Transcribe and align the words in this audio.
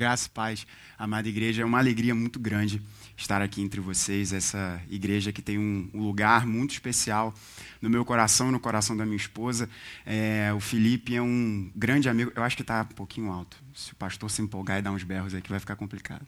Graças 0.00 0.26
e 0.26 0.30
paz, 0.30 0.64
amada 0.96 1.28
igreja. 1.28 1.62
É 1.62 1.64
uma 1.64 1.78
alegria 1.78 2.14
muito 2.14 2.38
grande 2.38 2.80
estar 3.16 3.42
aqui 3.42 3.60
entre 3.60 3.80
vocês. 3.80 4.32
Essa 4.32 4.80
igreja 4.88 5.32
que 5.32 5.42
tem 5.42 5.58
um, 5.58 5.90
lugar 5.92 6.46
muito 6.46 6.70
especial 6.70 7.34
no 7.82 7.90
meu 7.90 8.04
coração 8.04 8.52
no 8.52 8.60
coração 8.60 8.96
da 8.96 9.04
minha 9.04 9.16
esposa. 9.16 9.68
É, 10.06 10.52
o 10.54 10.60
Felipe 10.60 11.16
é 11.16 11.20
um 11.20 11.68
grande 11.74 12.08
amigo. 12.08 12.30
Eu 12.36 12.44
acho 12.44 12.54
que 12.54 12.62
está 12.62 12.82
um 12.82 12.94
pouquinho 12.94 13.32
alto. 13.32 13.56
Se 13.74 13.92
o 13.92 13.96
pastor 13.96 14.30
se 14.30 14.40
empolgar 14.40 14.78
e 14.78 14.82
dar 14.82 14.92
uns 14.92 15.02
berros 15.02 15.34
aqui, 15.34 15.50
vai 15.50 15.58
ficar 15.58 15.74
complicado. 15.74 16.24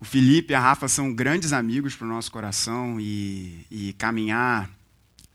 O 0.00 0.04
Felipe 0.04 0.52
e 0.52 0.56
a 0.56 0.60
Rafa 0.60 0.88
são 0.88 1.14
grandes 1.14 1.52
amigos 1.52 1.94
para 1.94 2.04
o 2.04 2.10
nosso 2.10 2.32
coração 2.32 3.00
e, 3.00 3.64
e 3.70 3.92
caminhar 3.92 4.68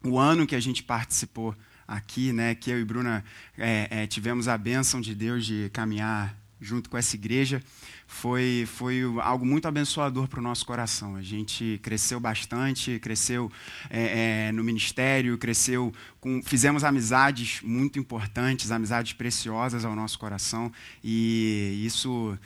o 0.03 0.19
ano 0.19 0.45
que 0.45 0.53
a 0.53 0.59
gente 0.59 0.83
participou 0.83 1.55
aqui, 1.87 2.33
né, 2.33 2.55
que 2.55 2.69
eu 2.71 2.77
e 2.77 2.83
Bruna 2.83 3.23
é, 3.57 3.87
é, 3.89 4.07
tivemos 4.07 4.49
a 4.49 4.57
bênção 4.57 4.99
de 4.99 5.15
Deus 5.15 5.45
de 5.45 5.69
caminhar 5.71 6.35
junto 6.59 6.89
com 6.89 6.97
essa 6.97 7.15
igreja, 7.15 7.61
foi, 8.07 8.65
foi 8.67 9.01
algo 9.21 9.45
muito 9.45 9.67
abençoador 9.67 10.27
para 10.27 10.39
o 10.39 10.43
nosso 10.43 10.65
coração. 10.65 11.15
A 11.15 11.21
gente 11.21 11.79
cresceu 11.83 12.19
bastante, 12.19 12.99
cresceu 12.99 13.51
é, 13.89 14.47
é, 14.47 14.51
no 14.51 14.63
ministério, 14.63 15.37
cresceu 15.37 15.93
com, 16.19 16.41
fizemos 16.43 16.83
amizades 16.83 17.61
muito 17.63 17.99
importantes, 17.99 18.71
amizades 18.71 19.13
preciosas 19.13 19.85
ao 19.85 19.95
nosso 19.95 20.17
coração, 20.17 20.71
e 21.03 21.83
isso 21.85 22.37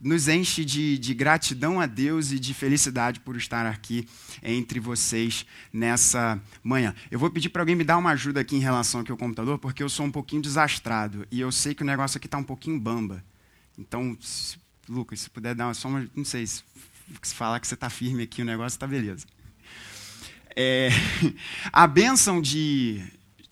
nos 0.00 0.28
enche 0.28 0.64
de, 0.64 0.98
de, 0.98 1.14
gratidão 1.14 1.80
a 1.80 1.86
Deus 1.86 2.30
e 2.30 2.38
de 2.38 2.52
felicidade 2.52 3.20
por 3.20 3.34
estar 3.34 3.64
aqui 3.64 4.06
entre 4.42 4.78
vocês 4.78 5.46
nessa 5.72 6.40
manhã. 6.62 6.94
Eu 7.10 7.18
vou 7.18 7.30
pedir 7.30 7.48
para 7.48 7.62
alguém 7.62 7.74
me 7.74 7.84
dar 7.84 7.96
uma 7.96 8.10
ajuda 8.10 8.40
aqui 8.40 8.56
em 8.56 8.60
relação 8.60 9.00
aqui 9.00 9.10
ao 9.10 9.16
computador, 9.16 9.58
porque 9.58 9.82
eu 9.82 9.88
sou 9.88 10.04
um 10.04 10.12
pouquinho 10.12 10.42
desastrado 10.42 11.26
e 11.30 11.40
eu 11.40 11.50
sei 11.50 11.74
que 11.74 11.82
o 11.82 11.86
negócio 11.86 12.18
aqui 12.18 12.26
está 12.26 12.36
um 12.36 12.44
pouquinho 12.44 12.78
bamba. 12.78 13.24
Então, 13.78 14.16
se, 14.20 14.58
Lucas, 14.88 15.20
se 15.20 15.30
puder 15.30 15.54
dar 15.54 15.74
só 15.74 15.88
uma. 15.88 16.08
Não 16.14 16.24
sei, 16.24 16.46
se, 16.46 16.62
falar 17.34 17.60
que 17.60 17.66
você 17.66 17.74
está 17.74 17.90
firme 17.90 18.22
aqui, 18.22 18.42
o 18.42 18.44
negócio 18.44 18.76
está 18.76 18.86
beleza. 18.86 19.26
É, 20.54 20.88
a 21.72 21.86
bênção 21.86 22.40
de, 22.40 23.04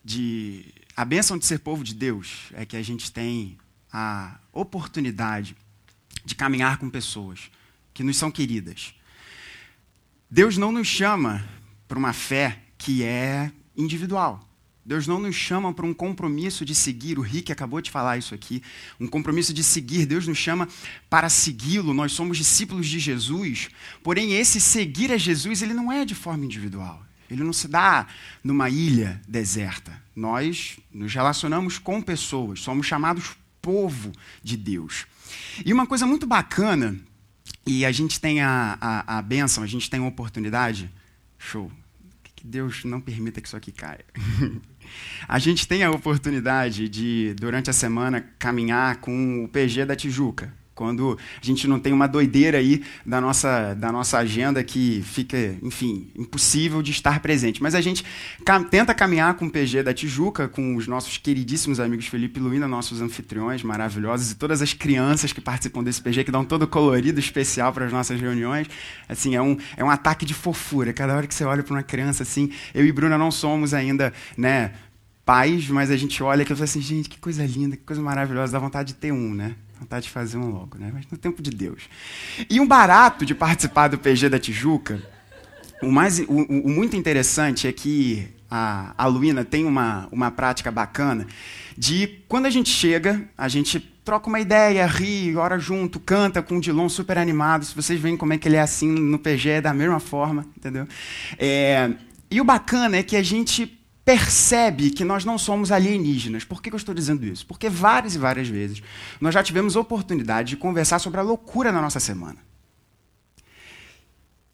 de, 0.04 0.64
a 0.96 1.04
bênção 1.04 1.36
de 1.36 1.44
ser 1.44 1.58
povo 1.58 1.84
de 1.84 1.94
Deus 1.94 2.50
é 2.52 2.64
que 2.64 2.76
a 2.76 2.82
gente 2.82 3.12
tem 3.12 3.58
a 3.92 4.38
oportunidade 4.52 5.56
de 6.24 6.34
caminhar 6.34 6.78
com 6.78 6.88
pessoas 6.88 7.50
que 7.92 8.02
nos 8.02 8.16
são 8.16 8.30
queridas. 8.30 8.94
Deus 10.30 10.56
não 10.56 10.72
nos 10.72 10.88
chama 10.88 11.46
para 11.86 11.98
uma 11.98 12.12
fé 12.12 12.60
que 12.78 13.04
é 13.04 13.52
individual. 13.76 14.48
Deus 14.84 15.06
não 15.06 15.18
nos 15.18 15.34
chama 15.34 15.72
para 15.72 15.86
um 15.86 15.94
compromisso 15.94 16.64
de 16.64 16.74
seguir, 16.74 17.18
o 17.18 17.22
Rick 17.22 17.50
acabou 17.50 17.80
de 17.80 17.90
falar 17.90 18.18
isso 18.18 18.34
aqui, 18.34 18.62
um 19.00 19.06
compromisso 19.06 19.54
de 19.54 19.64
seguir. 19.64 20.04
Deus 20.04 20.26
nos 20.26 20.36
chama 20.36 20.68
para 21.08 21.28
segui-lo, 21.28 21.94
nós 21.94 22.12
somos 22.12 22.36
discípulos 22.36 22.86
de 22.86 22.98
Jesus, 22.98 23.70
porém, 24.02 24.34
esse 24.34 24.60
seguir 24.60 25.10
a 25.10 25.16
Jesus, 25.16 25.62
ele 25.62 25.72
não 25.72 25.90
é 25.90 26.04
de 26.04 26.14
forma 26.14 26.44
individual. 26.44 27.04
Ele 27.30 27.42
não 27.42 27.52
se 27.52 27.66
dá 27.66 28.06
numa 28.42 28.68
ilha 28.68 29.20
deserta. 29.26 29.98
Nós 30.14 30.78
nos 30.92 31.14
relacionamos 31.14 31.78
com 31.78 32.02
pessoas, 32.02 32.60
somos 32.60 32.86
chamados 32.86 33.30
povo 33.62 34.12
de 34.42 34.58
Deus. 34.58 35.06
E 35.64 35.72
uma 35.72 35.86
coisa 35.86 36.06
muito 36.06 36.26
bacana, 36.26 37.00
e 37.66 37.86
a 37.86 37.90
gente 37.90 38.20
tem 38.20 38.42
a, 38.42 38.76
a, 38.78 39.18
a 39.18 39.22
bênção, 39.22 39.64
a 39.64 39.66
gente 39.66 39.88
tem 39.88 40.00
a 40.00 40.06
oportunidade, 40.06 40.92
show, 41.38 41.72
que 42.36 42.46
Deus 42.46 42.84
não 42.84 43.00
permita 43.00 43.40
que 43.40 43.48
isso 43.48 43.56
aqui 43.56 43.72
caia. 43.72 44.04
A 45.26 45.38
gente 45.38 45.66
tem 45.66 45.82
a 45.82 45.90
oportunidade 45.90 46.88
de, 46.88 47.34
durante 47.38 47.70
a 47.70 47.72
semana, 47.72 48.24
caminhar 48.38 48.96
com 48.96 49.44
o 49.44 49.48
PG 49.48 49.84
da 49.84 49.96
Tijuca. 49.96 50.52
Quando 50.74 51.18
a 51.40 51.44
gente 51.44 51.68
não 51.68 51.78
tem 51.78 51.92
uma 51.92 52.06
doideira 52.06 52.58
aí 52.58 52.82
da 53.06 53.20
nossa, 53.20 53.74
da 53.74 53.92
nossa 53.92 54.18
agenda 54.18 54.62
que 54.64 55.02
fica, 55.04 55.56
enfim, 55.62 56.08
impossível 56.16 56.82
de 56.82 56.90
estar 56.90 57.20
presente. 57.20 57.62
Mas 57.62 57.74
a 57.74 57.80
gente 57.80 58.04
cam 58.44 58.64
tenta 58.64 58.92
caminhar 58.92 59.34
com 59.34 59.46
o 59.46 59.50
PG 59.50 59.82
da 59.82 59.94
Tijuca, 59.94 60.48
com 60.48 60.74
os 60.76 60.86
nossos 60.86 61.16
queridíssimos 61.16 61.78
amigos 61.78 62.06
Felipe 62.06 62.40
e 62.40 62.42
Luína, 62.42 62.66
nossos 62.66 63.00
anfitriões 63.00 63.62
maravilhosos, 63.62 64.32
e 64.32 64.34
todas 64.34 64.62
as 64.62 64.72
crianças 64.72 65.32
que 65.32 65.40
participam 65.40 65.82
desse 65.82 66.02
PG, 66.02 66.24
que 66.24 66.32
dão 66.32 66.44
todo 66.44 66.66
colorido 66.66 67.20
especial 67.20 67.72
para 67.72 67.86
as 67.86 67.92
nossas 67.92 68.20
reuniões. 68.20 68.66
Assim, 69.08 69.36
é 69.36 69.42
um, 69.42 69.56
é 69.76 69.84
um 69.84 69.90
ataque 69.90 70.26
de 70.26 70.34
fofura. 70.34 70.92
Cada 70.92 71.14
hora 71.14 71.26
que 71.26 71.34
você 71.34 71.44
olha 71.44 71.62
para 71.62 71.74
uma 71.74 71.82
criança 71.82 72.22
assim, 72.24 72.50
eu 72.74 72.84
e 72.84 72.90
Bruna 72.90 73.16
não 73.16 73.30
somos 73.30 73.72
ainda, 73.72 74.12
né, 74.36 74.72
pais, 75.24 75.68
mas 75.68 75.90
a 75.90 75.96
gente 75.96 76.22
olha 76.22 76.42
e 76.42 76.46
fala 76.46 76.64
assim, 76.64 76.80
gente, 76.80 77.08
que 77.08 77.18
coisa 77.18 77.44
linda, 77.46 77.76
que 77.76 77.84
coisa 77.84 78.02
maravilhosa, 78.02 78.52
dá 78.52 78.58
vontade 78.58 78.88
de 78.88 78.94
ter 78.94 79.12
um, 79.12 79.34
né? 79.34 79.54
Vontade 79.84 80.06
de 80.06 80.10
fazer 80.10 80.38
um 80.38 80.48
logo, 80.48 80.78
né? 80.78 80.90
Mas 80.94 81.04
no 81.10 81.18
tempo 81.18 81.42
de 81.42 81.50
Deus. 81.50 81.90
E 82.48 82.58
um 82.58 82.66
barato 82.66 83.26
de 83.26 83.34
participar 83.34 83.88
do 83.88 83.98
PG 83.98 84.30
da 84.30 84.38
Tijuca, 84.38 85.02
o, 85.82 85.92
mais, 85.92 86.20
o, 86.20 86.24
o 86.24 86.70
muito 86.70 86.96
interessante 86.96 87.68
é 87.68 87.72
que 87.72 88.26
a, 88.50 88.94
a 88.96 89.06
Luína 89.06 89.44
tem 89.44 89.66
uma, 89.66 90.08
uma 90.10 90.30
prática 90.30 90.70
bacana 90.70 91.26
de 91.76 92.22
quando 92.26 92.46
a 92.46 92.50
gente 92.50 92.70
chega, 92.70 93.28
a 93.36 93.46
gente 93.46 93.78
troca 93.78 94.26
uma 94.26 94.40
ideia, 94.40 94.86
ri, 94.86 95.36
ora 95.36 95.58
junto, 95.58 96.00
canta 96.00 96.40
com 96.40 96.56
o 96.56 96.60
Dilon 96.62 96.88
super 96.88 97.18
animado. 97.18 97.66
Se 97.66 97.74
vocês 97.74 98.00
veem 98.00 98.16
como 98.16 98.32
é 98.32 98.38
que 98.38 98.48
ele 98.48 98.56
é 98.56 98.62
assim 98.62 98.88
no 98.88 99.18
PG, 99.18 99.50
é 99.50 99.60
da 99.60 99.74
mesma 99.74 100.00
forma, 100.00 100.46
entendeu? 100.56 100.88
É, 101.38 101.90
e 102.30 102.40
o 102.40 102.44
bacana 102.44 102.96
é 102.96 103.02
que 103.02 103.16
a 103.16 103.22
gente 103.22 103.83
percebe 104.04 104.90
que 104.90 105.04
nós 105.04 105.24
não 105.24 105.38
somos 105.38 105.72
alienígenas. 105.72 106.44
Por 106.44 106.60
que 106.60 106.70
eu 106.70 106.76
estou 106.76 106.94
dizendo 106.94 107.24
isso? 107.24 107.46
Porque 107.46 107.68
várias 107.68 108.14
e 108.14 108.18
várias 108.18 108.48
vezes 108.48 108.82
nós 109.20 109.32
já 109.32 109.42
tivemos 109.42 109.76
oportunidade 109.76 110.50
de 110.50 110.56
conversar 110.56 110.98
sobre 110.98 111.20
a 111.20 111.22
loucura 111.22 111.72
na 111.72 111.80
nossa 111.80 111.98
semana. 111.98 112.36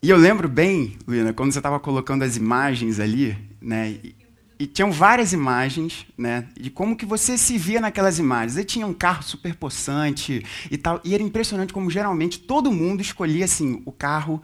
E 0.02 0.08
eu 0.08 0.16
lembro 0.16 0.48
bem, 0.48 0.96
Luína, 1.06 1.32
quando 1.32 1.52
você 1.52 1.58
estava 1.58 1.78
colocando 1.78 2.22
as 2.22 2.36
imagens 2.36 2.98
ali, 2.98 3.36
né? 3.60 3.90
E, 3.90 4.14
e, 4.60 4.66
tinham 4.66 4.90
várias 4.90 5.34
imagens, 5.34 6.06
né? 6.16 6.48
De 6.58 6.70
como 6.70 6.96
que 6.96 7.04
você 7.04 7.36
se 7.36 7.58
via 7.58 7.80
naquelas 7.80 8.18
imagens. 8.18 8.56
E 8.56 8.64
tinha 8.64 8.86
um 8.86 8.94
carro 8.94 9.22
super 9.22 9.54
possante 9.54 10.42
e 10.70 10.78
tal. 10.78 11.02
E 11.04 11.12
era 11.12 11.22
impressionante 11.22 11.72
como 11.72 11.90
geralmente 11.90 12.38
todo 12.38 12.72
mundo 12.72 13.02
escolhia 13.02 13.44
assim 13.44 13.82
o 13.84 13.92
carro 13.92 14.40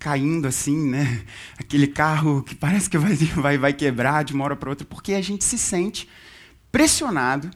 caindo 0.00 0.48
assim, 0.48 0.88
né? 0.88 1.24
Aquele 1.58 1.86
carro 1.86 2.42
que 2.42 2.54
parece 2.54 2.88
que 2.88 2.98
vai, 2.98 3.14
vai, 3.36 3.58
vai 3.58 3.72
quebrar 3.72 4.24
de 4.24 4.32
uma 4.32 4.44
hora 4.44 4.56
para 4.56 4.70
outra, 4.70 4.86
porque 4.86 5.12
a 5.12 5.20
gente 5.20 5.44
se 5.44 5.58
sente 5.58 6.08
pressionado 6.72 7.50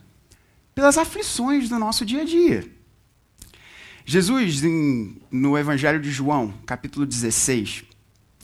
pelas 0.73 0.97
aflições 0.97 1.67
do 1.67 1.79
nosso 1.79 2.05
dia 2.05 2.21
a 2.21 2.25
dia. 2.25 2.71
Jesus, 4.05 4.63
em, 4.63 5.17
no 5.31 5.57
Evangelho 5.57 5.99
de 5.99 6.11
João, 6.11 6.53
capítulo 6.65 7.05
16, 7.05 7.83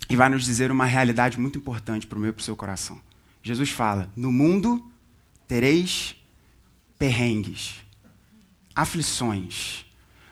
e 0.10 0.16
vai 0.16 0.28
nos 0.28 0.44
dizer 0.44 0.72
uma 0.72 0.86
realidade 0.86 1.40
muito 1.40 1.60
importante 1.60 2.08
para 2.08 2.18
o 2.18 2.22
meu 2.22 2.32
e 2.32 2.34
para 2.34 2.42
o 2.42 2.44
seu 2.44 2.56
coração. 2.56 3.00
Jesus 3.44 3.70
fala: 3.70 4.12
No 4.16 4.32
mundo 4.32 4.92
tereis 5.48 6.16
perrengues, 6.98 7.76
aflições, 8.76 9.86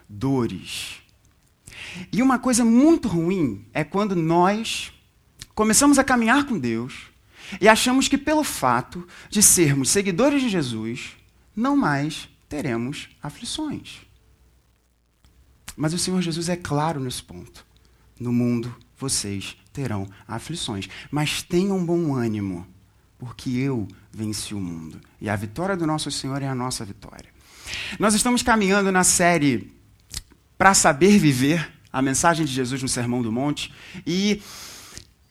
dores, 0.07 1.03
e 2.11 2.21
uma 2.21 2.39
coisa 2.39 2.63
muito 2.63 3.07
ruim 3.07 3.65
é 3.73 3.83
quando 3.83 4.15
nós 4.15 4.91
começamos 5.53 5.99
a 5.99 6.03
caminhar 6.03 6.45
com 6.45 6.57
Deus 6.57 7.09
e 7.59 7.67
achamos 7.67 8.07
que 8.07 8.17
pelo 8.17 8.43
fato 8.43 9.07
de 9.29 9.41
sermos 9.41 9.89
seguidores 9.89 10.41
de 10.41 10.49
Jesus, 10.49 11.17
não 11.55 11.75
mais 11.75 12.29
teremos 12.47 13.09
aflições. 13.21 14.01
Mas 15.75 15.93
o 15.93 15.97
Senhor 15.97 16.21
Jesus 16.21 16.49
é 16.49 16.55
claro 16.55 16.99
nesse 16.99 17.23
ponto. 17.23 17.65
No 18.19 18.33
mundo 18.33 18.75
vocês 18.97 19.55
terão 19.71 20.07
aflições, 20.27 20.89
mas 21.09 21.41
tenham 21.41 21.85
bom 21.85 22.13
ânimo, 22.13 22.67
porque 23.17 23.49
eu 23.49 23.87
venci 24.11 24.53
o 24.53 24.59
mundo. 24.59 24.99
E 25.21 25.29
a 25.29 25.35
vitória 25.35 25.77
do 25.77 25.87
nosso 25.87 26.11
Senhor 26.11 26.41
é 26.41 26.47
a 26.47 26.55
nossa 26.55 26.83
vitória. 26.83 27.29
Nós 27.97 28.13
estamos 28.13 28.43
caminhando 28.43 28.91
na 28.91 29.03
série 29.03 29.71
Para 30.57 30.73
Saber 30.73 31.17
Viver, 31.17 31.71
a 31.91 32.01
mensagem 32.01 32.45
de 32.45 32.51
Jesus 32.51 32.81
no 32.81 32.87
Sermão 32.87 33.21
do 33.21 33.31
Monte. 33.31 33.73
E 34.05 34.41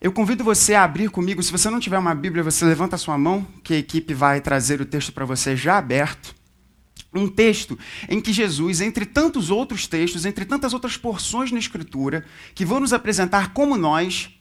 eu 0.00 0.12
convido 0.12 0.44
você 0.44 0.74
a 0.74 0.84
abrir 0.84 1.10
comigo. 1.10 1.42
Se 1.42 1.52
você 1.52 1.68
não 1.70 1.80
tiver 1.80 1.98
uma 1.98 2.14
Bíblia, 2.14 2.42
você 2.42 2.64
levanta 2.64 2.96
a 2.96 2.98
sua 2.98 3.18
mão, 3.18 3.46
que 3.62 3.74
a 3.74 3.78
equipe 3.78 4.14
vai 4.14 4.40
trazer 4.40 4.80
o 4.80 4.86
texto 4.86 5.12
para 5.12 5.24
você 5.24 5.56
já 5.56 5.78
aberto. 5.78 6.34
Um 7.14 7.26
texto 7.26 7.78
em 8.08 8.20
que 8.20 8.32
Jesus, 8.32 8.80
entre 8.80 9.06
tantos 9.06 9.50
outros 9.50 9.86
textos, 9.86 10.24
entre 10.26 10.44
tantas 10.44 10.72
outras 10.72 10.96
porções 10.96 11.50
na 11.50 11.58
Escritura, 11.58 12.24
que 12.54 12.64
vão 12.64 12.80
nos 12.80 12.92
apresentar 12.92 13.52
como 13.52 13.76
nós 13.76 14.37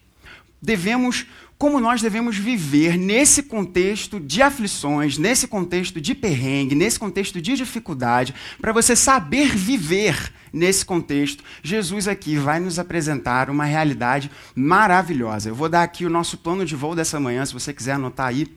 devemos 0.61 1.25
como 1.57 1.79
nós 1.79 2.01
devemos 2.01 2.37
viver 2.37 2.97
nesse 2.97 3.41
contexto 3.41 4.19
de 4.19 4.43
aflições, 4.43 5.17
nesse 5.17 5.47
contexto 5.47 5.99
de 5.99 6.13
perrengue, 6.13 6.75
nesse 6.75 6.99
contexto 6.99 7.41
de 7.41 7.55
dificuldade, 7.55 8.33
para 8.61 8.71
você 8.71 8.95
saber 8.95 9.55
viver 9.55 10.31
nesse 10.53 10.85
contexto, 10.85 11.43
Jesus 11.63 12.07
aqui 12.07 12.35
vai 12.35 12.59
nos 12.59 12.77
apresentar 12.77 13.49
uma 13.49 13.65
realidade 13.65 14.29
maravilhosa. 14.55 15.49
Eu 15.49 15.55
vou 15.55 15.67
dar 15.67 15.81
aqui 15.81 16.05
o 16.05 16.09
nosso 16.09 16.37
plano 16.37 16.63
de 16.63 16.75
voo 16.75 16.95
dessa 16.95 17.19
manhã, 17.19 17.43
se 17.43 17.53
você 17.53 17.73
quiser 17.73 17.93
anotar 17.93 18.27
aí. 18.27 18.47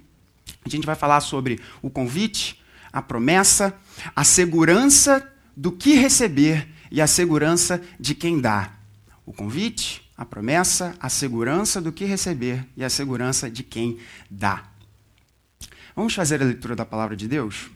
A 0.63 0.69
gente 0.69 0.87
vai 0.87 0.95
falar 0.95 1.21
sobre 1.21 1.59
o 1.81 1.89
convite, 1.89 2.61
a 2.93 3.01
promessa, 3.01 3.75
a 4.15 4.25
segurança 4.25 5.27
do 5.57 5.73
que 5.73 5.95
receber 5.95 6.69
e 6.91 7.01
a 7.01 7.07
segurança 7.07 7.81
de 7.99 8.15
quem 8.15 8.41
dá. 8.41 8.73
O 9.25 9.33
convite, 9.33 10.10
a 10.21 10.25
promessa, 10.27 10.95
a 11.01 11.09
segurança 11.09 11.81
do 11.81 11.91
que 11.91 12.05
receber 12.05 12.69
e 12.77 12.85
a 12.85 12.91
segurança 12.91 13.51
de 13.51 13.63
quem 13.63 13.99
dá. 14.31 14.71
Vamos 15.97 16.15
fazer 16.15 16.43
a 16.43 16.45
leitura 16.45 16.77
da 16.77 16.85
palavra 16.85 17.17
de 17.17 17.27
Deus? 17.27 17.71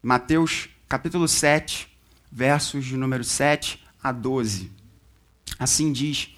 Mateus 0.00 0.68
capítulo 0.88 1.26
7, 1.26 1.88
versos 2.30 2.84
de 2.84 2.96
número 2.96 3.24
7 3.24 3.84
a 4.00 4.12
12. 4.12 4.70
Assim 5.58 5.90
diz 5.90 6.36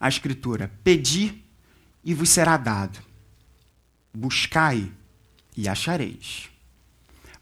a 0.00 0.08
Escritura: 0.08 0.68
Pedi 0.82 1.44
e 2.02 2.12
vos 2.12 2.28
será 2.28 2.56
dado, 2.56 2.98
buscai 4.12 4.90
e 5.56 5.68
achareis, 5.68 6.50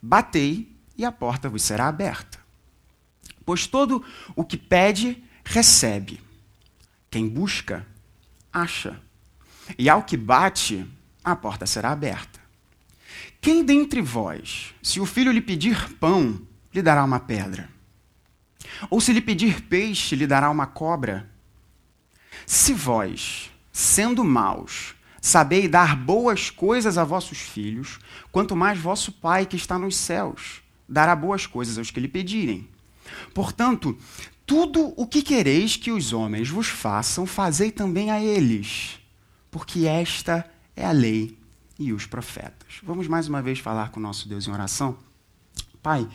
batei 0.02 0.76
e 0.94 1.06
a 1.06 1.10
porta 1.10 1.48
vos 1.48 1.62
será 1.62 1.88
aberta. 1.88 2.38
Pois 3.46 3.66
todo 3.66 4.04
o 4.36 4.44
que 4.44 4.58
pede, 4.58 5.24
recebe. 5.42 6.23
Quem 7.14 7.28
busca, 7.28 7.86
acha. 8.52 9.00
E 9.78 9.88
ao 9.88 10.02
que 10.02 10.16
bate, 10.16 10.84
a 11.22 11.36
porta 11.36 11.64
será 11.64 11.92
aberta. 11.92 12.40
Quem 13.40 13.64
dentre 13.64 14.02
vós, 14.02 14.74
se 14.82 14.98
o 14.98 15.06
filho 15.06 15.30
lhe 15.30 15.40
pedir 15.40 15.94
pão, 16.00 16.42
lhe 16.74 16.82
dará 16.82 17.04
uma 17.04 17.20
pedra? 17.20 17.70
Ou 18.90 19.00
se 19.00 19.12
lhe 19.12 19.20
pedir 19.20 19.60
peixe, 19.60 20.16
lhe 20.16 20.26
dará 20.26 20.50
uma 20.50 20.66
cobra? 20.66 21.30
Se 22.44 22.74
vós, 22.74 23.48
sendo 23.70 24.24
maus, 24.24 24.96
sabeis 25.20 25.70
dar 25.70 25.94
boas 25.94 26.50
coisas 26.50 26.98
a 26.98 27.04
vossos 27.04 27.38
filhos, 27.38 28.00
quanto 28.32 28.56
mais 28.56 28.76
vosso 28.76 29.12
Pai 29.12 29.46
que 29.46 29.54
está 29.54 29.78
nos 29.78 29.94
céus 29.96 30.64
dará 30.88 31.14
boas 31.14 31.46
coisas 31.46 31.78
aos 31.78 31.92
que 31.92 32.00
lhe 32.00 32.08
pedirem. 32.08 32.68
Portanto, 33.32 33.96
tudo 34.46 34.92
o 34.96 35.06
que 35.06 35.22
quereis 35.22 35.76
que 35.76 35.90
os 35.90 36.12
homens 36.12 36.48
vos 36.48 36.68
façam, 36.68 37.24
fazei 37.26 37.70
também 37.70 38.10
a 38.10 38.22
eles, 38.22 39.00
porque 39.50 39.86
esta 39.86 40.48
é 40.76 40.84
a 40.84 40.92
lei 40.92 41.38
e 41.78 41.92
os 41.92 42.06
profetas. 42.06 42.80
Vamos 42.82 43.08
mais 43.08 43.28
uma 43.28 43.40
vez 43.40 43.58
falar 43.58 43.90
com 43.90 44.00
nosso 44.00 44.28
Deus 44.28 44.46
em 44.46 44.52
oração? 44.52 44.98
Pai, 45.82 46.08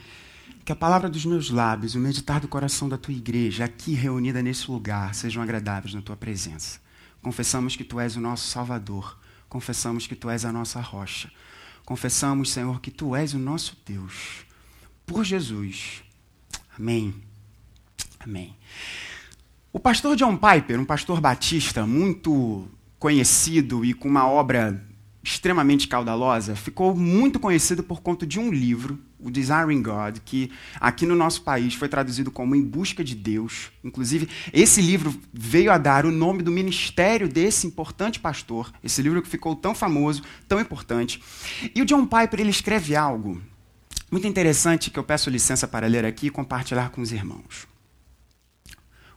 que 0.64 0.72
a 0.72 0.76
palavra 0.76 1.10
dos 1.10 1.26
meus 1.26 1.50
lábios, 1.50 1.96
o 1.96 2.00
meditar 2.00 2.40
do 2.40 2.48
coração 2.48 2.88
da 2.88 2.98
tua 2.98 3.14
igreja, 3.14 3.66
aqui 3.66 3.94
reunida 3.94 4.42
nesse 4.42 4.70
lugar, 4.70 5.16
sejam 5.16 5.42
agradáveis 5.42 5.94
na 5.94 6.02
tua 6.02 6.16
presença. 6.16 6.80
Confessamos 7.22 7.75
que 7.75 7.84
tu 7.84 8.00
és 8.00 8.16
o 8.16 8.22
nosso 8.22 8.48
Salvador. 8.48 9.20
Confessamos 9.50 10.06
que 10.06 10.16
tu 10.16 10.30
és 10.30 10.46
a 10.46 10.52
nossa 10.52 10.80
rocha. 10.80 11.32
Confessamos, 11.84 12.52
Senhor, 12.52 12.80
que 12.80 12.92
tu 12.92 13.16
és 13.16 13.34
o 13.34 13.40
nosso 13.40 13.75
Deus. 13.86 14.46
Por 15.06 15.24
Jesus. 15.24 16.04
Amém. 16.78 17.29
Amém. 18.19 18.56
O 19.71 19.80
pastor 19.80 20.16
John 20.16 20.36
Piper, 20.36 20.80
um 20.80 20.86
pastor 20.86 21.21
batista 21.21 21.86
muito 21.86 22.68
conhecido 22.98 23.86
e 23.86 23.94
com 23.94 24.07
uma 24.07 24.27
obra 24.27 24.83
extremamente 25.24 25.88
caudalosa, 25.88 26.56
ficou 26.56 26.95
muito 26.95 27.39
conhecido 27.39 27.83
por 27.83 28.01
conta 28.01 28.25
de 28.25 28.39
um 28.39 28.51
livro, 28.51 29.00
o 29.19 29.30
Desiring 29.30 29.81
God, 29.81 30.18
que 30.25 30.50
aqui 30.80 31.06
no 31.06 31.16
nosso 31.16 31.44
país 31.44 31.75
foi 31.75 31.88
traduzido 31.88 32.31
como 32.31 32.56
Em 32.56 32.63
Busca 32.63 33.04
de 33.04 33.16
Deus. 33.16 33.69
Inclusive, 33.83 34.27
esse 34.51 34.81
livro 34.81 35.13
veio 35.31 35.72
a 35.72 35.77
dar 35.77 36.06
o 36.06 36.12
nome 36.12 36.42
do 36.42 36.51
ministério 36.51 37.27
desse 37.27 37.68
importante 37.68 38.19
pastor, 38.19 38.72
esse 38.83 39.01
livro 39.01 39.22
que 39.22 39.30
ficou 39.30 39.56
tão 39.56 39.75
famoso, 39.75 40.24
tão 40.48 40.60
importante. 40.60 41.22
E 41.75 41.81
o 41.81 41.86
John 41.86 42.06
Piper 42.06 42.39
ele 42.39 42.50
escreve 42.50 42.95
algo 42.95 43.42
muito 44.12 44.25
interessante 44.25 44.89
que 44.89 44.98
eu 44.98 45.04
peço 45.04 45.30
licença 45.30 45.68
para 45.68 45.86
ler 45.86 46.04
aqui 46.04 46.27
e 46.27 46.31
compartilhar 46.31 46.89
com 46.89 47.01
os 47.01 47.12
irmãos. 47.12 47.68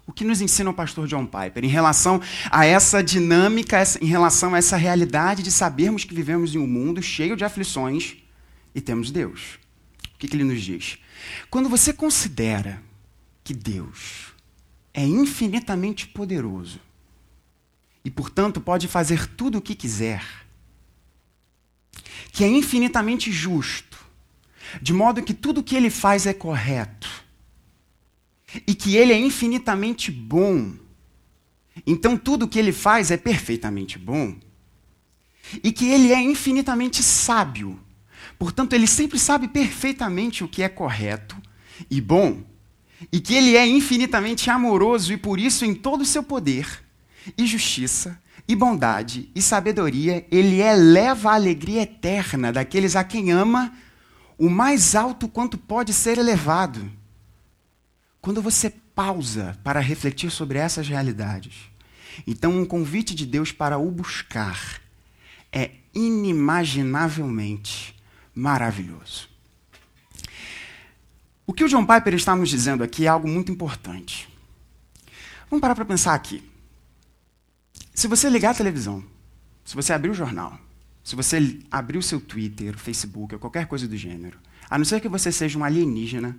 O 0.06 0.12
que 0.12 0.24
nos 0.24 0.40
ensina 0.40 0.70
o 0.70 0.74
pastor 0.74 1.06
John 1.06 1.26
Piper 1.26 1.64
em 1.64 1.68
relação 1.68 2.20
a 2.50 2.66
essa 2.66 3.02
dinâmica, 3.02 3.82
em 4.00 4.06
relação 4.06 4.54
a 4.54 4.58
essa 4.58 4.76
realidade 4.76 5.42
de 5.42 5.50
sabermos 5.50 6.04
que 6.04 6.14
vivemos 6.14 6.54
em 6.54 6.58
um 6.58 6.66
mundo 6.66 7.00
cheio 7.00 7.36
de 7.36 7.44
aflições 7.44 8.16
e 8.74 8.80
temos 8.80 9.10
Deus? 9.10 9.58
O 10.14 10.18
que, 10.18 10.34
ele 10.34 10.44
nos 10.44 10.62
diz? 10.62 10.98
Quando 11.50 11.68
você 11.68 11.92
considera 11.92 12.82
que 13.44 13.54
Deus 13.54 14.32
é 14.94 15.04
infinitamente 15.04 16.06
poderoso 16.06 16.80
e, 18.04 18.10
portanto, 18.10 18.60
pode 18.60 18.88
fazer 18.88 19.26
tudo 19.28 19.58
o 19.58 19.62
que 19.62 19.74
quiser, 19.74 20.24
que 22.32 22.44
é 22.44 22.48
infinitamente 22.48 23.30
justo, 23.30 23.98
de 24.80 24.92
modo 24.92 25.22
que 25.22 25.34
tudo 25.34 25.60
o 25.60 25.62
que 25.62 25.76
ele 25.76 25.90
faz 25.90 26.26
é 26.26 26.32
correto, 26.32 27.08
e 28.66 28.74
que 28.74 28.96
ele 28.96 29.12
é 29.12 29.18
infinitamente 29.18 30.10
bom. 30.10 30.72
Então 31.86 32.16
tudo 32.16 32.48
que 32.48 32.58
ele 32.58 32.72
faz 32.72 33.10
é 33.10 33.16
perfeitamente 33.16 33.98
bom. 33.98 34.36
E 35.62 35.72
que 35.72 35.86
ele 35.86 36.12
é 36.12 36.20
infinitamente 36.20 37.02
sábio. 37.02 37.78
Portanto, 38.38 38.72
ele 38.72 38.86
sempre 38.86 39.18
sabe 39.18 39.48
perfeitamente 39.48 40.42
o 40.42 40.48
que 40.48 40.62
é 40.62 40.68
correto 40.68 41.36
e 41.90 42.00
bom. 42.00 42.42
E 43.12 43.20
que 43.20 43.34
ele 43.34 43.56
é 43.56 43.66
infinitamente 43.66 44.50
amoroso 44.50 45.12
e 45.12 45.16
por 45.16 45.38
isso, 45.38 45.64
em 45.64 45.74
todo 45.74 46.02
o 46.02 46.06
seu 46.06 46.22
poder, 46.22 46.82
e 47.36 47.46
justiça, 47.46 48.20
e 48.46 48.54
bondade, 48.54 49.30
e 49.34 49.42
sabedoria, 49.42 50.26
ele 50.30 50.60
eleva 50.60 51.30
a 51.30 51.34
alegria 51.34 51.82
eterna 51.82 52.52
daqueles 52.52 52.96
a 52.96 53.04
quem 53.04 53.30
ama 53.30 53.72
o 54.38 54.48
mais 54.48 54.94
alto 54.94 55.28
quanto 55.28 55.56
pode 55.56 55.92
ser 55.92 56.18
elevado. 56.18 56.90
Quando 58.22 58.40
você 58.40 58.70
pausa 58.70 59.58
para 59.64 59.80
refletir 59.80 60.30
sobre 60.30 60.56
essas 60.56 60.86
realidades, 60.86 61.54
então 62.24 62.56
um 62.56 62.64
convite 62.64 63.16
de 63.16 63.26
Deus 63.26 63.50
para 63.50 63.78
o 63.78 63.90
buscar 63.90 64.80
é 65.50 65.72
inimaginavelmente 65.92 68.00
maravilhoso. 68.32 69.28
O 71.44 71.52
que 71.52 71.64
o 71.64 71.68
John 71.68 71.84
Piper 71.84 72.14
está 72.14 72.36
nos 72.36 72.48
dizendo 72.48 72.84
aqui 72.84 73.06
é 73.06 73.08
algo 73.08 73.26
muito 73.26 73.50
importante. 73.50 74.28
Vamos 75.50 75.60
parar 75.60 75.74
para 75.74 75.84
pensar 75.84 76.14
aqui. 76.14 76.48
Se 77.92 78.06
você 78.06 78.30
ligar 78.30 78.52
a 78.52 78.54
televisão, 78.54 79.04
se 79.64 79.74
você 79.74 79.92
abrir 79.92 80.10
o 80.10 80.14
jornal, 80.14 80.60
se 81.02 81.16
você 81.16 81.58
abrir 81.68 81.98
o 81.98 82.02
seu 82.02 82.20
Twitter, 82.20 82.76
o 82.76 82.78
Facebook, 82.78 83.34
ou 83.34 83.40
qualquer 83.40 83.66
coisa 83.66 83.88
do 83.88 83.96
gênero, 83.96 84.38
a 84.70 84.78
não 84.78 84.84
ser 84.84 85.00
que 85.00 85.08
você 85.08 85.32
seja 85.32 85.58
um 85.58 85.64
alienígena 85.64 86.38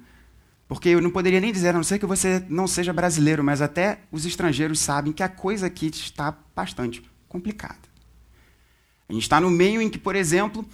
porque 0.67 0.89
eu 0.89 1.01
não 1.01 1.09
poderia 1.09 1.39
nem 1.39 1.51
dizer, 1.51 1.69
a 1.69 1.73
não 1.73 1.83
ser 1.83 1.99
que 1.99 2.05
você 2.05 2.43
não 2.49 2.67
seja 2.67 2.93
brasileiro, 2.93 3.43
mas 3.43 3.61
até 3.61 3.99
os 4.11 4.25
estrangeiros 4.25 4.79
sabem 4.79 5.13
que 5.13 5.23
a 5.23 5.29
coisa 5.29 5.67
aqui 5.67 5.87
está 5.87 6.35
bastante 6.55 7.03
complicada. 7.27 7.93
A 9.07 9.13
gente 9.13 9.23
está 9.23 9.39
no 9.39 9.49
meio 9.49 9.81
em 9.81 9.89
que, 9.89 9.97
por 9.97 10.15
exemplo, 10.15 10.65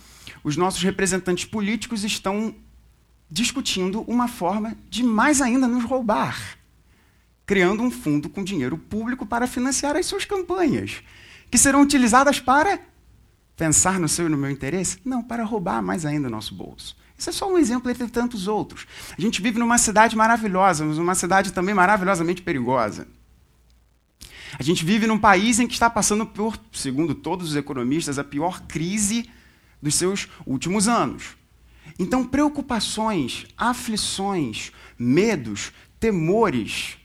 os 0.43 0.55
nossos 0.55 0.81
representantes 0.83 1.45
políticos 1.45 2.03
estão 2.03 2.55
discutindo 3.29 4.01
uma 4.01 4.27
forma 4.27 4.75
de 4.89 5.03
mais 5.03 5.41
ainda 5.41 5.67
nos 5.67 5.83
roubar, 5.83 6.57
criando 7.45 7.83
um 7.83 7.91
fundo 7.91 8.29
com 8.29 8.43
dinheiro 8.43 8.77
público 8.77 9.25
para 9.25 9.47
financiar 9.47 9.95
as 9.95 10.05
suas 10.05 10.25
campanhas, 10.25 11.03
que 11.49 11.57
serão 11.57 11.81
utilizadas 11.81 12.39
para 12.39 12.79
pensar 13.55 13.99
no 13.99 14.07
seu 14.07 14.27
e 14.27 14.29
no 14.29 14.37
meu 14.37 14.49
interesse? 14.49 14.99
Não, 15.03 15.21
para 15.21 15.43
roubar 15.43 15.81
mais 15.81 16.05
ainda 16.05 16.27
o 16.27 16.31
nosso 16.31 16.55
bolso. 16.55 16.95
Isso 17.19 17.29
é 17.29 17.33
só 17.33 17.51
um 17.51 17.57
exemplo 17.57 17.91
entre 17.91 18.07
tantos 18.07 18.47
outros. 18.47 18.87
A 19.17 19.21
gente 19.21 19.41
vive 19.41 19.59
numa 19.59 19.77
cidade 19.77 20.15
maravilhosa, 20.15 20.85
mas 20.85 20.97
uma 20.97 21.13
cidade 21.13 21.51
também 21.51 21.75
maravilhosamente 21.75 22.41
perigosa. 22.41 23.05
A 24.57 24.63
gente 24.63 24.85
vive 24.85 25.05
num 25.05 25.19
país 25.19 25.59
em 25.59 25.67
que 25.67 25.73
está 25.73 25.89
passando 25.89 26.25
por, 26.25 26.57
segundo 26.71 27.13
todos 27.13 27.49
os 27.49 27.55
economistas, 27.57 28.17
a 28.17 28.23
pior 28.23 28.61
crise 28.61 29.29
dos 29.81 29.95
seus 29.95 30.29
últimos 30.45 30.87
anos. 30.87 31.37
Então, 31.99 32.25
preocupações, 32.25 33.45
aflições, 33.57 34.71
medos, 34.97 35.73
temores 35.99 36.97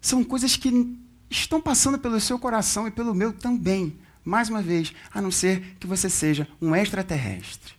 são 0.00 0.22
coisas 0.22 0.54
que 0.56 0.96
estão 1.28 1.60
passando 1.60 1.98
pelo 1.98 2.20
seu 2.20 2.38
coração 2.38 2.86
e 2.86 2.92
pelo 2.92 3.12
meu 3.12 3.32
também. 3.32 3.98
Mais 4.24 4.48
uma 4.48 4.62
vez, 4.62 4.94
a 5.12 5.20
não 5.20 5.32
ser 5.32 5.76
que 5.80 5.86
você 5.86 6.08
seja 6.08 6.46
um 6.62 6.76
extraterrestre. 6.76 7.74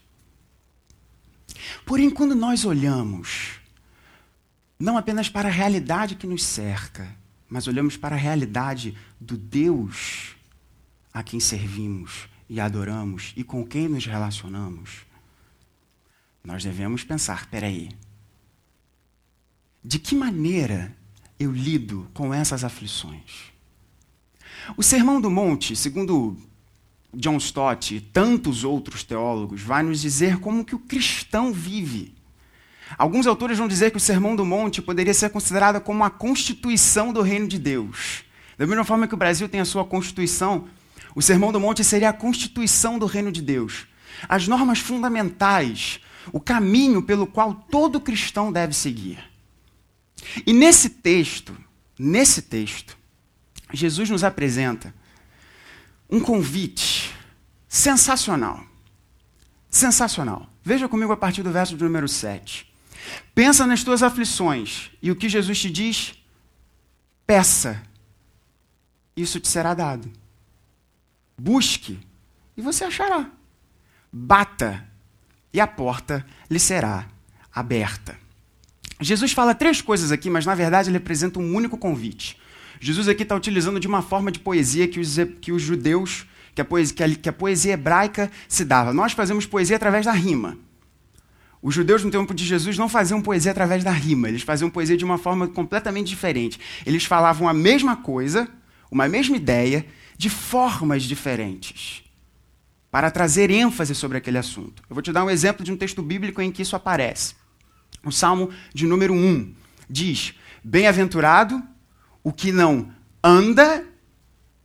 Porém, 1.84 2.10
quando 2.10 2.34
nós 2.34 2.64
olhamos, 2.64 3.60
não 4.78 4.96
apenas 4.96 5.28
para 5.28 5.48
a 5.48 5.52
realidade 5.52 6.16
que 6.16 6.26
nos 6.26 6.44
cerca, 6.44 7.14
mas 7.48 7.66
olhamos 7.66 7.96
para 7.96 8.16
a 8.16 8.18
realidade 8.18 8.96
do 9.20 9.36
Deus 9.36 10.36
a 11.12 11.22
quem 11.22 11.40
servimos 11.40 12.28
e 12.48 12.60
adoramos 12.60 13.32
e 13.36 13.42
com 13.42 13.66
quem 13.66 13.88
nos 13.88 14.04
relacionamos, 14.06 15.06
nós 16.44 16.62
devemos 16.62 17.02
pensar: 17.02 17.46
peraí, 17.46 17.90
de 19.82 19.98
que 19.98 20.14
maneira 20.14 20.96
eu 21.38 21.52
lido 21.52 22.08
com 22.12 22.32
essas 22.32 22.64
aflições? 22.64 23.52
O 24.76 24.82
Sermão 24.82 25.20
do 25.20 25.30
Monte, 25.30 25.76
segundo 25.76 26.36
John 27.16 27.36
Stott 27.38 27.96
e 27.96 28.00
tantos 28.00 28.64
outros 28.64 29.02
teólogos 29.02 29.62
vai 29.62 29.82
nos 29.82 30.00
dizer 30.00 30.38
como 30.38 30.64
que 30.64 30.74
o 30.74 30.78
cristão 30.78 31.52
vive 31.52 32.16
Alguns 32.96 33.26
autores 33.26 33.58
vão 33.58 33.66
dizer 33.66 33.90
que 33.90 33.96
o 33.96 34.00
Sermão 34.00 34.36
do 34.36 34.44
Monte 34.44 34.80
poderia 34.80 35.12
ser 35.12 35.30
considerado 35.30 35.80
como 35.80 36.04
a 36.04 36.10
constituição 36.10 37.12
do 37.12 37.20
reino 37.20 37.48
de 37.48 37.58
Deus. 37.58 38.24
Da 38.56 38.66
mesma 38.66 38.84
forma 38.84 39.08
que 39.08 39.14
o 39.14 39.18
Brasil 39.18 39.48
tem 39.48 39.60
a 39.60 39.64
sua 39.64 39.84
constituição, 39.84 40.68
o 41.14 41.20
Sermão 41.20 41.50
do 41.50 41.58
Monte 41.58 41.82
seria 41.82 42.10
a 42.10 42.12
constituição 42.12 42.98
do 42.98 43.06
reino 43.06 43.32
de 43.32 43.42
Deus. 43.42 43.86
As 44.28 44.46
normas 44.46 44.78
fundamentais, 44.78 46.00
o 46.32 46.40
caminho 46.40 47.02
pelo 47.02 47.26
qual 47.26 47.54
todo 47.54 48.00
cristão 48.00 48.52
deve 48.52 48.72
seguir. 48.72 49.18
E 50.46 50.52
nesse 50.52 50.88
texto, 50.88 51.56
nesse 51.98 52.42
texto, 52.42 52.96
Jesus 53.72 54.08
nos 54.08 54.22
apresenta 54.22 54.94
um 56.10 56.20
convite 56.20 57.14
sensacional. 57.68 58.64
Sensacional. 59.68 60.48
Veja 60.64 60.88
comigo 60.88 61.12
a 61.12 61.16
partir 61.16 61.42
do 61.42 61.50
verso 61.50 61.76
número 61.76 62.08
7. 62.08 62.72
Pensa 63.34 63.66
nas 63.66 63.84
tuas 63.84 64.02
aflições, 64.02 64.90
e 65.02 65.10
o 65.10 65.16
que 65.16 65.28
Jesus 65.28 65.58
te 65.58 65.70
diz? 65.70 66.14
Peça, 67.26 67.82
isso 69.16 69.38
te 69.38 69.48
será 69.48 69.74
dado. 69.74 70.10
Busque, 71.38 71.98
e 72.56 72.62
você 72.62 72.84
achará. 72.84 73.30
Bata, 74.12 74.86
e 75.52 75.60
a 75.60 75.66
porta 75.66 76.26
lhe 76.50 76.58
será 76.58 77.06
aberta. 77.54 78.18
Jesus 79.00 79.32
fala 79.32 79.54
três 79.54 79.80
coisas 79.82 80.10
aqui, 80.10 80.30
mas 80.30 80.46
na 80.46 80.54
verdade 80.54 80.88
ele 80.88 80.96
apresenta 80.96 81.38
um 81.38 81.54
único 81.54 81.76
convite. 81.76 82.38
Jesus 82.80 83.08
aqui 83.08 83.22
está 83.22 83.34
utilizando 83.34 83.80
de 83.80 83.86
uma 83.86 84.02
forma 84.02 84.30
de 84.30 84.38
poesia 84.38 84.86
que 84.86 85.00
os, 85.00 85.16
que 85.40 85.52
os 85.52 85.62
judeus, 85.62 86.26
que 86.54 86.60
a, 86.60 86.64
poesia, 86.64 86.94
que, 86.94 87.02
a, 87.02 87.14
que 87.14 87.28
a 87.28 87.32
poesia 87.32 87.72
hebraica 87.72 88.30
se 88.48 88.64
dava. 88.64 88.92
Nós 88.92 89.12
fazemos 89.12 89.46
poesia 89.46 89.76
através 89.76 90.06
da 90.06 90.12
rima. 90.12 90.58
Os 91.62 91.74
judeus 91.74 92.04
no 92.04 92.10
tempo 92.10 92.32
de 92.34 92.44
Jesus 92.44 92.78
não 92.78 92.88
faziam 92.88 93.20
poesia 93.20 93.50
através 93.50 93.82
da 93.82 93.90
rima, 93.90 94.28
eles 94.28 94.42
faziam 94.42 94.70
poesia 94.70 94.96
de 94.96 95.04
uma 95.04 95.18
forma 95.18 95.48
completamente 95.48 96.06
diferente. 96.06 96.60
Eles 96.84 97.04
falavam 97.04 97.48
a 97.48 97.54
mesma 97.54 97.96
coisa, 97.96 98.48
uma 98.90 99.08
mesma 99.08 99.36
ideia, 99.36 99.84
de 100.16 100.30
formas 100.30 101.02
diferentes, 101.02 102.04
para 102.90 103.10
trazer 103.10 103.50
ênfase 103.50 103.94
sobre 103.94 104.16
aquele 104.16 104.38
assunto. 104.38 104.82
Eu 104.88 104.94
vou 104.94 105.02
te 105.02 105.12
dar 105.12 105.24
um 105.24 105.30
exemplo 105.30 105.64
de 105.64 105.72
um 105.72 105.76
texto 105.76 106.02
bíblico 106.02 106.40
em 106.40 106.52
que 106.52 106.62
isso 106.62 106.76
aparece. 106.76 107.34
O 108.04 108.12
Salmo 108.12 108.50
de 108.72 108.86
número 108.86 109.12
1 109.12 109.52
diz: 109.90 110.34
Bem-aventurado 110.62 111.60
o 112.26 112.32
que 112.32 112.50
não 112.50 112.90
anda 113.22 113.86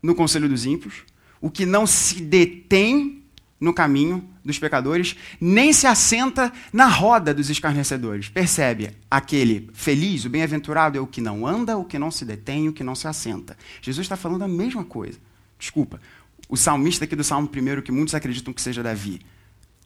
no 0.01 0.15
conselho 0.15 0.49
dos 0.49 0.65
ímpios, 0.65 1.03
o 1.39 1.47
que 1.47 1.63
não 1.63 1.85
se 1.85 2.19
detém 2.19 3.23
no 3.59 3.71
caminho 3.71 4.27
dos 4.43 4.57
pecadores, 4.57 5.15
nem 5.39 5.71
se 5.71 5.85
assenta 5.85 6.51
na 6.73 6.87
roda 6.87 7.35
dos 7.35 7.51
escarnecedores. 7.51 8.29
Percebe? 8.29 8.97
Aquele 9.11 9.69
feliz, 9.73 10.25
o 10.25 10.29
bem-aventurado 10.31 10.97
é 10.97 11.01
o 11.01 11.05
que 11.05 11.21
não 11.21 11.45
anda, 11.45 11.77
o 11.77 11.85
que 11.85 11.99
não 11.99 12.09
se 12.09 12.25
detém, 12.25 12.67
o 12.67 12.73
que 12.73 12.83
não 12.83 12.95
se 12.95 13.07
assenta. 13.07 13.55
Jesus 13.79 14.05
está 14.05 14.17
falando 14.17 14.41
a 14.41 14.47
mesma 14.47 14.83
coisa. 14.83 15.19
Desculpa. 15.59 16.01
O 16.49 16.57
salmista 16.57 17.05
aqui 17.05 17.15
do 17.15 17.23
Salmo 17.23 17.47
1, 17.47 17.83
que 17.83 17.91
muitos 17.91 18.15
acreditam 18.15 18.51
que 18.51 18.61
seja 18.63 18.81
Davi, 18.81 19.21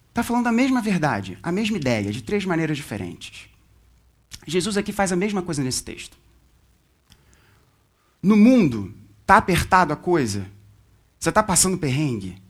está 0.08 0.24
falando 0.24 0.48
a 0.48 0.52
mesma 0.54 0.82
verdade, 0.82 1.38
a 1.44 1.52
mesma 1.52 1.76
ideia, 1.76 2.10
de 2.10 2.24
três 2.24 2.46
maneiras 2.46 2.78
diferentes. 2.78 3.50
Jesus 4.48 4.78
aqui 4.78 4.94
faz 4.94 5.12
a 5.12 5.18
mesma 5.18 5.42
coisa 5.42 5.62
nesse 5.62 5.84
texto. 5.84 6.24
No 8.26 8.36
mundo, 8.36 8.92
está 9.22 9.38
apertado 9.38 9.94
a 9.94 9.96
coisa? 9.96 10.50
Você 11.20 11.30
está 11.30 11.44
passando 11.44 11.78
perrengue? 11.78 12.42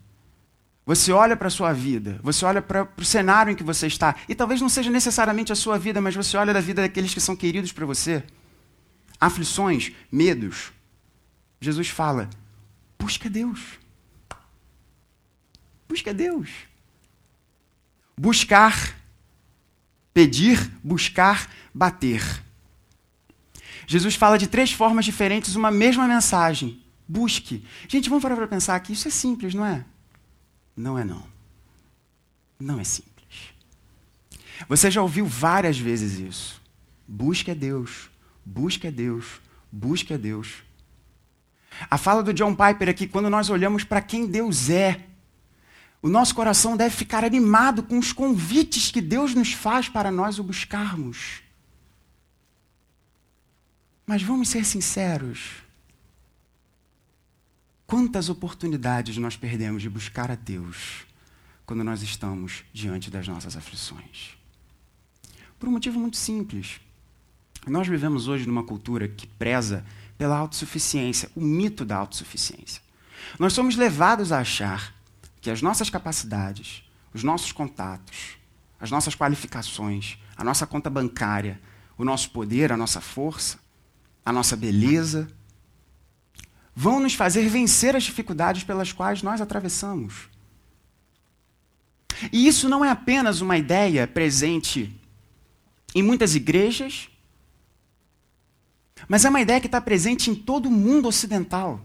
Você 0.85 1.11
olha 1.11 1.35
para 1.35 1.49
a 1.49 1.51
sua 1.51 1.73
vida, 1.73 2.17
você 2.23 2.45
olha 2.45 2.61
para 2.61 2.87
o 2.97 3.03
cenário 3.03 3.51
em 3.51 3.55
que 3.57 3.63
você 3.63 3.85
está, 3.85 4.15
e 4.29 4.33
talvez 4.33 4.61
não 4.61 4.69
seja 4.69 4.89
necessariamente 4.89 5.51
a 5.51 5.55
sua 5.55 5.77
vida, 5.77 5.99
mas 5.99 6.15
você 6.15 6.37
olha 6.37 6.53
da 6.53 6.61
vida 6.61 6.81
daqueles 6.81 7.13
que 7.13 7.19
são 7.19 7.35
queridos 7.35 7.73
para 7.73 7.85
você. 7.85 8.23
Aflições, 9.19 9.91
medos. 10.09 10.71
Jesus 11.59 11.89
fala: 11.89 12.29
busca 12.97 13.29
Deus. 13.29 13.77
Busca 15.89 16.13
Deus. 16.13 16.49
Buscar, 18.17 18.95
pedir, 20.13 20.71
buscar, 20.81 21.51
bater. 21.73 22.44
Jesus 23.87 24.15
fala 24.15 24.37
de 24.37 24.47
três 24.47 24.71
formas 24.71 25.05
diferentes, 25.05 25.55
uma 25.55 25.71
mesma 25.71 26.07
mensagem. 26.07 26.81
Busque. 27.07 27.65
Gente, 27.87 28.09
vamos 28.09 28.21
parar 28.21 28.35
para 28.35 28.47
pensar 28.47 28.75
aqui. 28.75 28.93
Isso 28.93 29.07
é 29.07 29.11
simples, 29.11 29.53
não 29.53 29.65
é? 29.65 29.85
Não 30.75 30.97
é 30.97 31.03
não. 31.03 31.23
Não 32.59 32.79
é 32.79 32.83
simples. 32.83 33.15
Você 34.67 34.89
já 34.89 35.01
ouviu 35.01 35.25
várias 35.25 35.77
vezes 35.77 36.19
isso. 36.19 36.61
Busque 37.07 37.51
a 37.51 37.53
Deus. 37.53 38.09
Busque 38.43 38.87
a 38.87 38.91
Deus. 38.91 39.25
Busque 39.71 40.13
a 40.13 40.17
Deus. 40.17 40.63
A 41.89 41.97
fala 41.97 42.23
do 42.23 42.33
John 42.33 42.55
Piper 42.55 42.89
aqui, 42.89 43.07
quando 43.07 43.29
nós 43.29 43.49
olhamos 43.49 43.83
para 43.83 44.01
quem 44.01 44.25
Deus 44.25 44.69
é, 44.69 45.05
o 46.05 46.07
nosso 46.07 46.35
coração 46.35 46.77
deve 46.77 46.95
ficar 46.95 47.25
animado 47.25 47.81
com 47.81 47.97
os 47.97 48.13
convites 48.13 48.91
que 48.91 49.01
Deus 49.01 49.33
nos 49.33 49.53
faz 49.53 49.89
para 49.89 50.11
nós 50.11 50.37
o 50.37 50.43
buscarmos. 50.43 51.41
Mas 54.05 54.21
vamos 54.21 54.49
ser 54.49 54.63
sinceros. 54.63 55.63
Quantas 57.87 58.29
oportunidades 58.29 59.17
nós 59.17 59.35
perdemos 59.35 59.81
de 59.81 59.89
buscar 59.89 60.29
a 60.29 60.35
Deus 60.35 61.05
quando 61.65 61.83
nós 61.83 62.03
estamos 62.03 62.63
diante 62.71 63.09
das 63.09 63.27
nossas 63.27 63.57
aflições? 63.57 64.37
Por 65.59 65.69
um 65.69 65.71
motivo 65.71 65.99
muito 65.99 66.17
simples. 66.17 66.79
Nós 67.65 67.87
vivemos 67.87 68.27
hoje 68.27 68.45
numa 68.45 68.63
cultura 68.63 69.07
que 69.07 69.25
preza 69.25 69.83
pela 70.17 70.37
autossuficiência, 70.37 71.29
o 71.35 71.41
mito 71.41 71.83
da 71.83 71.97
autossuficiência. 71.97 72.81
Nós 73.39 73.53
somos 73.53 73.75
levados 73.75 74.31
a 74.31 74.39
achar 74.39 74.93
que 75.41 75.49
as 75.49 75.63
nossas 75.63 75.89
capacidades, 75.89 76.83
os 77.11 77.23
nossos 77.23 77.51
contatos, 77.51 78.37
as 78.79 78.91
nossas 78.91 79.15
qualificações, 79.15 80.19
a 80.37 80.43
nossa 80.43 80.67
conta 80.67 80.91
bancária, 80.91 81.59
o 81.97 82.05
nosso 82.05 82.29
poder, 82.29 82.71
a 82.71 82.77
nossa 82.77 83.01
força, 83.01 83.57
a 84.25 84.33
nossa 84.33 84.55
beleza, 84.55 85.27
vão 86.75 86.99
nos 86.99 87.13
fazer 87.13 87.47
vencer 87.47 87.95
as 87.95 88.03
dificuldades 88.03 88.63
pelas 88.63 88.91
quais 88.91 89.21
nós 89.21 89.39
atravessamos. 89.39 90.27
E 92.31 92.47
isso 92.47 92.67
não 92.67 92.83
é 92.83 92.89
apenas 92.89 93.39
uma 93.41 93.57
ideia 93.57 94.07
presente 94.07 94.93
em 95.93 96.01
muitas 96.01 96.33
igrejas, 96.35 97.09
mas 99.07 99.23
é 99.23 99.29
uma 99.29 99.41
ideia 99.41 99.61
que 99.61 99.67
está 99.67 99.79
presente 99.79 100.29
em 100.29 100.35
todo 100.35 100.67
o 100.67 100.71
mundo 100.71 101.07
ocidental. 101.07 101.79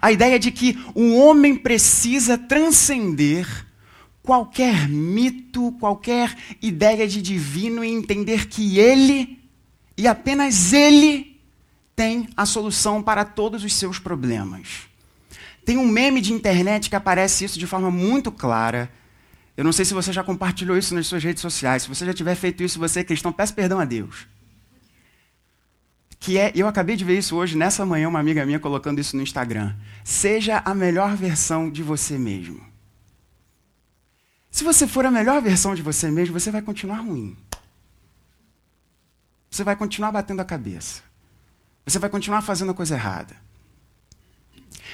A 0.00 0.12
ideia 0.12 0.38
de 0.38 0.52
que 0.52 0.78
o 0.94 1.16
homem 1.16 1.56
precisa 1.56 2.38
transcender 2.38 3.66
qualquer 4.22 4.88
mito, 4.88 5.72
qualquer 5.72 6.36
ideia 6.62 7.08
de 7.08 7.20
divino 7.20 7.82
e 7.82 7.88
entender 7.88 8.46
que 8.46 8.78
ele 8.78 9.39
e 10.00 10.08
apenas 10.08 10.72
Ele 10.72 11.38
tem 11.94 12.26
a 12.34 12.46
solução 12.46 13.02
para 13.02 13.22
todos 13.22 13.62
os 13.62 13.74
seus 13.74 13.98
problemas. 13.98 14.88
Tem 15.62 15.76
um 15.76 15.86
meme 15.86 16.22
de 16.22 16.32
internet 16.32 16.88
que 16.88 16.96
aparece 16.96 17.44
isso 17.44 17.58
de 17.58 17.66
forma 17.66 17.90
muito 17.90 18.32
clara. 18.32 18.90
Eu 19.54 19.62
não 19.62 19.72
sei 19.72 19.84
se 19.84 19.92
você 19.92 20.10
já 20.10 20.24
compartilhou 20.24 20.78
isso 20.78 20.94
nas 20.94 21.06
suas 21.06 21.22
redes 21.22 21.42
sociais. 21.42 21.82
Se 21.82 21.88
você 21.90 22.06
já 22.06 22.14
tiver 22.14 22.34
feito 22.34 22.62
isso, 22.62 22.78
você 22.78 23.00
é 23.00 23.04
cristão, 23.04 23.30
peça 23.30 23.52
perdão 23.52 23.78
a 23.78 23.84
Deus. 23.84 24.26
Que 26.18 26.38
é, 26.38 26.50
eu 26.54 26.66
acabei 26.66 26.96
de 26.96 27.04
ver 27.04 27.18
isso 27.18 27.36
hoje, 27.36 27.54
nessa 27.54 27.84
manhã, 27.84 28.08
uma 28.08 28.20
amiga 28.20 28.46
minha 28.46 28.58
colocando 28.58 29.00
isso 29.00 29.14
no 29.14 29.22
Instagram. 29.22 29.74
Seja 30.02 30.62
a 30.64 30.74
melhor 30.74 31.14
versão 31.14 31.70
de 31.70 31.82
você 31.82 32.16
mesmo. 32.16 32.58
Se 34.50 34.64
você 34.64 34.86
for 34.86 35.04
a 35.04 35.10
melhor 35.10 35.42
versão 35.42 35.74
de 35.74 35.82
você 35.82 36.10
mesmo, 36.10 36.40
você 36.40 36.50
vai 36.50 36.62
continuar 36.62 37.00
ruim. 37.00 37.36
Você 39.50 39.64
vai 39.64 39.74
continuar 39.74 40.12
batendo 40.12 40.40
a 40.40 40.44
cabeça. 40.44 41.02
Você 41.84 41.98
vai 41.98 42.08
continuar 42.08 42.40
fazendo 42.42 42.70
a 42.70 42.74
coisa 42.74 42.94
errada. 42.94 43.36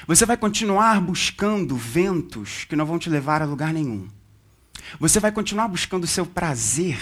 Você 0.06 0.24
vai 0.24 0.36
continuar 0.36 1.00
buscando 1.00 1.76
ventos 1.76 2.64
que 2.64 2.76
não 2.76 2.86
vão 2.86 2.98
te 2.98 3.10
levar 3.10 3.42
a 3.42 3.44
lugar 3.44 3.72
nenhum. 3.72 4.08
Você 4.98 5.20
vai 5.20 5.30
continuar 5.32 5.68
buscando 5.68 6.04
o 6.04 6.08
seu 6.08 6.24
prazer. 6.24 6.98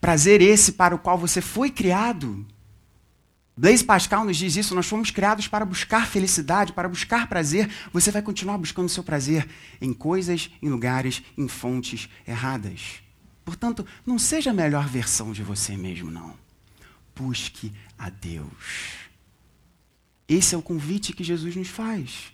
Prazer 0.00 0.40
esse 0.40 0.72
para 0.72 0.94
o 0.94 0.98
qual 0.98 1.18
você 1.18 1.40
foi 1.40 1.70
criado. 1.70 2.46
Blaise 3.56 3.84
Pascal 3.84 4.24
nos 4.24 4.36
diz 4.36 4.54
isso, 4.54 4.74
nós 4.74 4.86
fomos 4.86 5.10
criados 5.10 5.48
para 5.48 5.64
buscar 5.64 6.06
felicidade, 6.06 6.72
para 6.72 6.88
buscar 6.88 7.28
prazer. 7.28 7.68
Você 7.92 8.10
vai 8.12 8.22
continuar 8.22 8.56
buscando 8.56 8.86
o 8.86 8.90
seu 8.90 9.02
prazer 9.02 9.48
em 9.80 9.92
coisas, 9.92 10.48
em 10.62 10.68
lugares, 10.68 11.22
em 11.36 11.48
fontes 11.48 12.08
erradas. 12.26 13.02
Portanto, 13.48 13.86
não 14.04 14.18
seja 14.18 14.50
a 14.50 14.52
melhor 14.52 14.86
versão 14.86 15.32
de 15.32 15.42
você 15.42 15.74
mesmo, 15.74 16.10
não. 16.10 16.36
Busque 17.16 17.72
a 17.96 18.10
Deus. 18.10 19.08
Esse 20.28 20.54
é 20.54 20.58
o 20.58 20.60
convite 20.60 21.14
que 21.14 21.24
Jesus 21.24 21.56
nos 21.56 21.68
faz. 21.68 22.30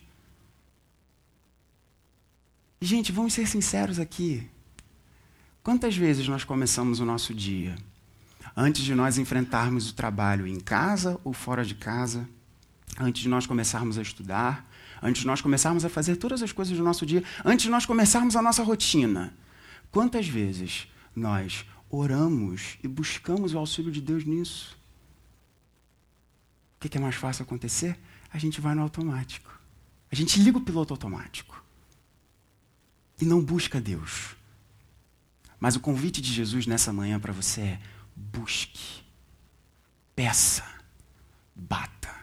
Gente, 2.81 3.13
vamos 3.13 3.33
ser 3.33 3.47
sinceros 3.47 4.01
aqui. 4.01 4.45
Quantas 5.63 5.97
vezes 5.97 6.27
nós 6.27 6.43
começamos 6.43 6.99
o 6.99 7.05
nosso 7.05 7.33
dia 7.33 7.77
antes 8.57 8.83
de 8.83 8.93
nós 8.93 9.17
enfrentarmos 9.17 9.89
o 9.89 9.95
trabalho 9.95 10.49
em 10.49 10.59
casa 10.59 11.21
ou 11.23 11.33
fora 11.33 11.65
de 11.65 11.77
casa, 11.77 12.29
antes 12.99 13.23
de 13.23 13.29
nós 13.29 13.47
começarmos 13.47 13.99
a 13.99 14.03
estudar, 14.03 14.69
antes 15.01 15.23
de 15.23 15.29
nós 15.29 15.41
começarmos 15.41 15.85
a 15.85 15.89
fazer 15.89 16.17
todas 16.17 16.43
as 16.43 16.51
coisas 16.51 16.77
do 16.77 16.83
nosso 16.83 17.07
dia, 17.07 17.23
antes 17.45 17.67
de 17.67 17.71
nós 17.71 17.87
começarmos 17.87 18.35
a 18.35 18.43
nossa 18.43 18.65
rotina? 18.65 19.33
Quantas 19.93 20.27
vezes 20.27 20.89
nós 21.15 21.65
oramos 21.89 22.79
e 22.83 22.89
buscamos 22.89 23.55
o 23.55 23.59
auxílio 23.59 23.93
de 23.93 24.01
Deus 24.01 24.25
nisso? 24.25 24.77
O 26.77 26.89
que 26.89 26.97
é 26.97 27.01
mais 27.01 27.15
fácil 27.15 27.45
acontecer? 27.45 27.99
A 28.31 28.39
gente 28.39 28.61
vai 28.61 28.75
no 28.75 28.83
automático. 28.83 29.59
A 30.11 30.15
gente 30.15 30.39
liga 30.41 30.59
o 30.59 30.61
piloto 30.61 30.93
automático. 30.93 31.63
E 33.21 33.25
não 33.25 33.43
busca 33.43 33.81
Deus. 33.81 34.37
Mas 35.59 35.77
o 35.77 35.81
convite 35.81 36.21
de 36.21 36.33
Jesus 36.33 36.67
nessa 36.67 36.93
manhã 36.93 37.19
para 37.19 37.33
você 37.33 37.61
é: 37.61 37.81
busque, 38.15 39.03
peça, 40.15 40.65
bata. 41.55 42.15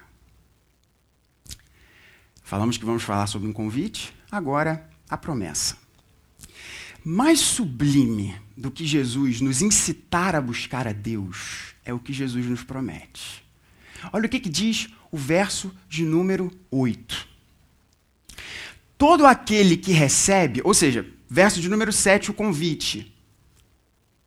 Falamos 2.44 2.78
que 2.78 2.86
vamos 2.86 3.04
falar 3.04 3.28
sobre 3.28 3.48
um 3.48 3.54
convite, 3.54 4.14
agora 4.30 4.90
a 5.10 5.18
promessa. 5.18 5.81
Mais 7.04 7.40
sublime 7.40 8.36
do 8.56 8.70
que 8.70 8.86
Jesus 8.86 9.42
nos 9.42 9.62
incitar 9.62 10.36
a 10.36 10.42
buscar 10.42 10.88
a 10.88 10.92
Deus 10.92 11.74
é 11.84 11.94
o 11.94 12.00
que 12.00 12.14
Jesus 12.14 12.46
nos 12.46 12.64
promete. 12.64 13.44
Olha 14.14 14.26
o 14.26 14.30
que, 14.30 14.40
que 14.40 14.50
diz 14.50 14.90
o 15.12 15.18
verso 15.18 15.76
de 15.90 16.04
número 16.04 16.52
8. 16.70 17.28
Todo 18.98 19.26
aquele 19.26 19.78
que 19.78 19.92
recebe, 19.92 20.62
ou 20.64 20.74
seja, 20.74 21.06
verso 21.28 21.60
de 21.60 21.70
número 21.70 21.92
7, 21.92 22.30
o 22.30 22.34
convite 22.34 23.12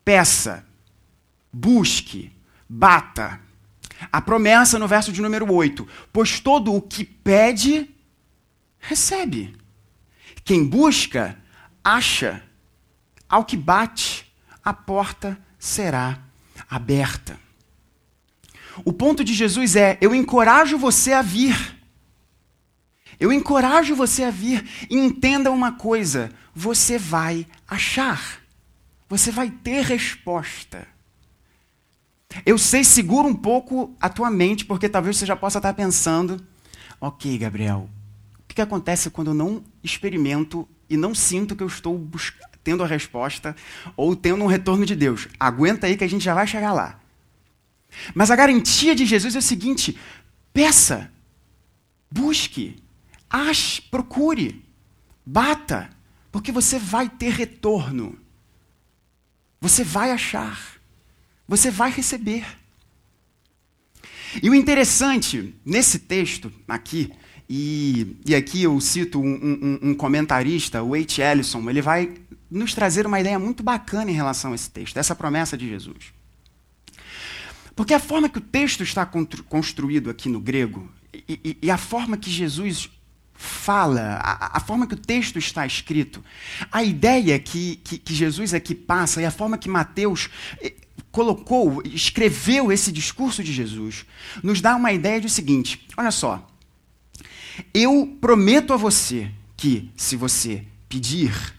peça, 0.04 0.64
busque, 1.52 2.30
bata. 2.68 3.40
A 4.12 4.20
promessa 4.20 4.78
no 4.78 4.86
verso 4.86 5.10
de 5.12 5.22
número 5.22 5.50
8: 5.50 5.88
Pois 6.12 6.38
todo 6.38 6.74
o 6.74 6.82
que 6.82 7.04
pede, 7.04 7.88
recebe. 8.78 9.56
Quem 10.44 10.64
busca, 10.64 11.38
acha. 11.82 12.42
Ao 13.28 13.44
que 13.44 13.56
bate, 13.56 14.32
a 14.64 14.72
porta 14.72 15.38
será 15.58 16.18
aberta. 16.68 17.38
O 18.84 18.92
ponto 18.92 19.22
de 19.22 19.34
Jesus 19.34 19.76
é: 19.76 19.98
eu 20.00 20.14
encorajo 20.14 20.78
você 20.78 21.12
a 21.12 21.22
vir. 21.22 21.74
Eu 23.20 23.32
encorajo 23.32 23.94
você 23.94 24.24
a 24.24 24.30
vir 24.30 24.68
e 24.90 24.96
entenda 24.96 25.50
uma 25.50 25.72
coisa: 25.72 26.32
você 26.54 26.98
vai 26.98 27.46
achar. 27.68 28.40
Você 29.08 29.30
vai 29.30 29.50
ter 29.50 29.84
resposta. 29.84 30.86
Eu 32.44 32.58
sei, 32.58 32.82
segura 32.82 33.28
um 33.28 33.34
pouco 33.34 33.94
a 34.00 34.08
tua 34.08 34.30
mente, 34.30 34.64
porque 34.64 34.88
talvez 34.88 35.16
você 35.16 35.26
já 35.26 35.36
possa 35.36 35.58
estar 35.58 35.74
pensando: 35.74 36.44
ok, 37.00 37.38
Gabriel, 37.38 37.88
o 38.40 38.54
que, 38.54 38.60
acontece 38.60 39.10
quando 39.10 39.28
eu 39.28 39.34
não 39.34 39.62
experimento 39.82 40.68
e 40.88 40.96
não 40.96 41.14
sinto 41.14 41.54
que 41.54 41.62
eu 41.62 41.66
estou 41.66 41.96
tendo 42.64 42.82
a 42.82 42.86
resposta 42.86 43.54
ou 43.96 44.16
tendo 44.16 44.42
um 44.42 44.48
retorno 44.48 44.84
de 44.86 44.96
Deus? 44.96 45.28
Aguenta 45.38 45.86
aí 45.86 45.96
que 45.96 46.02
a 46.02 46.08
gente 46.08 46.24
já 46.24 46.34
vai 46.34 46.46
chegar 46.46 46.72
lá. 46.72 46.98
Mas 48.14 48.30
a 48.30 48.36
garantia 48.36 48.94
de 48.94 49.06
Jesus 49.06 49.36
é 49.36 49.38
o 49.38 49.42
seguinte: 49.42 49.96
peça, 50.52 51.12
busque, 52.10 52.76
ache, 53.30 53.82
procure, 53.82 54.64
bata, 55.24 55.90
porque 56.32 56.50
você 56.50 56.78
vai 56.78 57.08
ter 57.08 57.30
retorno. 57.30 58.18
Você 59.60 59.84
vai 59.84 60.10
achar. 60.10 60.74
Você 61.46 61.70
vai 61.70 61.90
receber. 61.90 62.44
E 64.42 64.50
o 64.50 64.54
interessante 64.54 65.54
nesse 65.64 65.98
texto 66.00 66.52
aqui, 66.66 67.12
e, 67.48 68.16
e 68.26 68.34
aqui 68.34 68.62
eu 68.62 68.80
cito 68.80 69.20
um, 69.20 69.34
um, 69.34 69.90
um 69.90 69.94
comentarista, 69.94 70.82
o 70.82 70.94
H. 70.94 71.32
Ellison, 71.32 71.68
ele 71.70 71.82
vai 71.82 72.12
nos 72.50 72.74
trazer 72.74 73.06
uma 73.06 73.20
ideia 73.20 73.38
muito 73.38 73.62
bacana 73.62 74.10
em 74.10 74.14
relação 74.14 74.52
a 74.52 74.54
esse 74.54 74.70
texto, 74.70 74.96
essa 74.96 75.14
promessa 75.14 75.56
de 75.56 75.68
Jesus. 75.68 76.12
Porque 77.74 77.94
a 77.94 77.98
forma 77.98 78.28
que 78.28 78.38
o 78.38 78.42
texto 78.42 78.82
está 78.82 79.04
construído 79.48 80.10
aqui 80.10 80.28
no 80.28 80.40
grego, 80.40 80.88
e, 81.12 81.40
e, 81.44 81.58
e 81.62 81.70
a 81.70 81.78
forma 81.78 82.16
que 82.16 82.30
Jesus 82.30 82.90
fala, 83.34 84.20
a, 84.22 84.58
a, 84.58 84.60
forma 84.60 84.86
que 84.86 84.94
o 84.94 84.98
texto 84.98 85.38
está 85.38 85.66
escrito, 85.66 86.24
a 86.70 86.84
ideia 86.84 87.38
que, 87.38 87.76
que, 87.76 87.98
que 87.98 88.14
Jesus 88.14 88.54
aqui 88.54 88.74
passa 88.74 89.20
e 89.20 89.26
a 89.26 89.30
forma 89.30 89.58
que 89.58 89.68
Mateus 89.68 90.30
eh, 90.62 90.72
colocou, 91.10 91.82
escreveu 91.84 92.70
esse 92.70 92.92
discurso 92.92 93.42
de 93.42 93.52
Jesus, 93.52 94.06
nos 94.42 94.60
dá 94.60 94.76
uma 94.76 94.92
ideia 94.92 95.20
de 95.20 95.26
o 95.26 95.30
seguinte: 95.30 95.86
olha 95.96 96.12
só, 96.12 96.46
eu 97.72 98.16
prometo 98.20 98.72
a 98.72 98.76
você 98.76 99.30
que 99.56 99.90
se 99.96 100.16
você 100.16 100.64
pedir, 100.88 101.54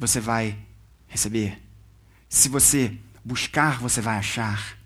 você 0.00 0.18
vai 0.18 0.58
receber. 1.06 1.60
Se 2.28 2.48
você 2.48 2.96
buscar, 3.24 3.78
você 3.78 4.00
vai 4.00 4.16
achar. 4.16 4.78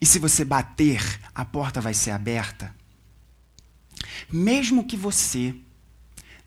E 0.00 0.06
se 0.06 0.18
você 0.18 0.44
bater, 0.44 1.02
a 1.34 1.44
porta 1.44 1.80
vai 1.80 1.92
ser 1.92 2.12
aberta. 2.12 2.74
Mesmo 4.30 4.86
que 4.86 4.96
você 4.96 5.54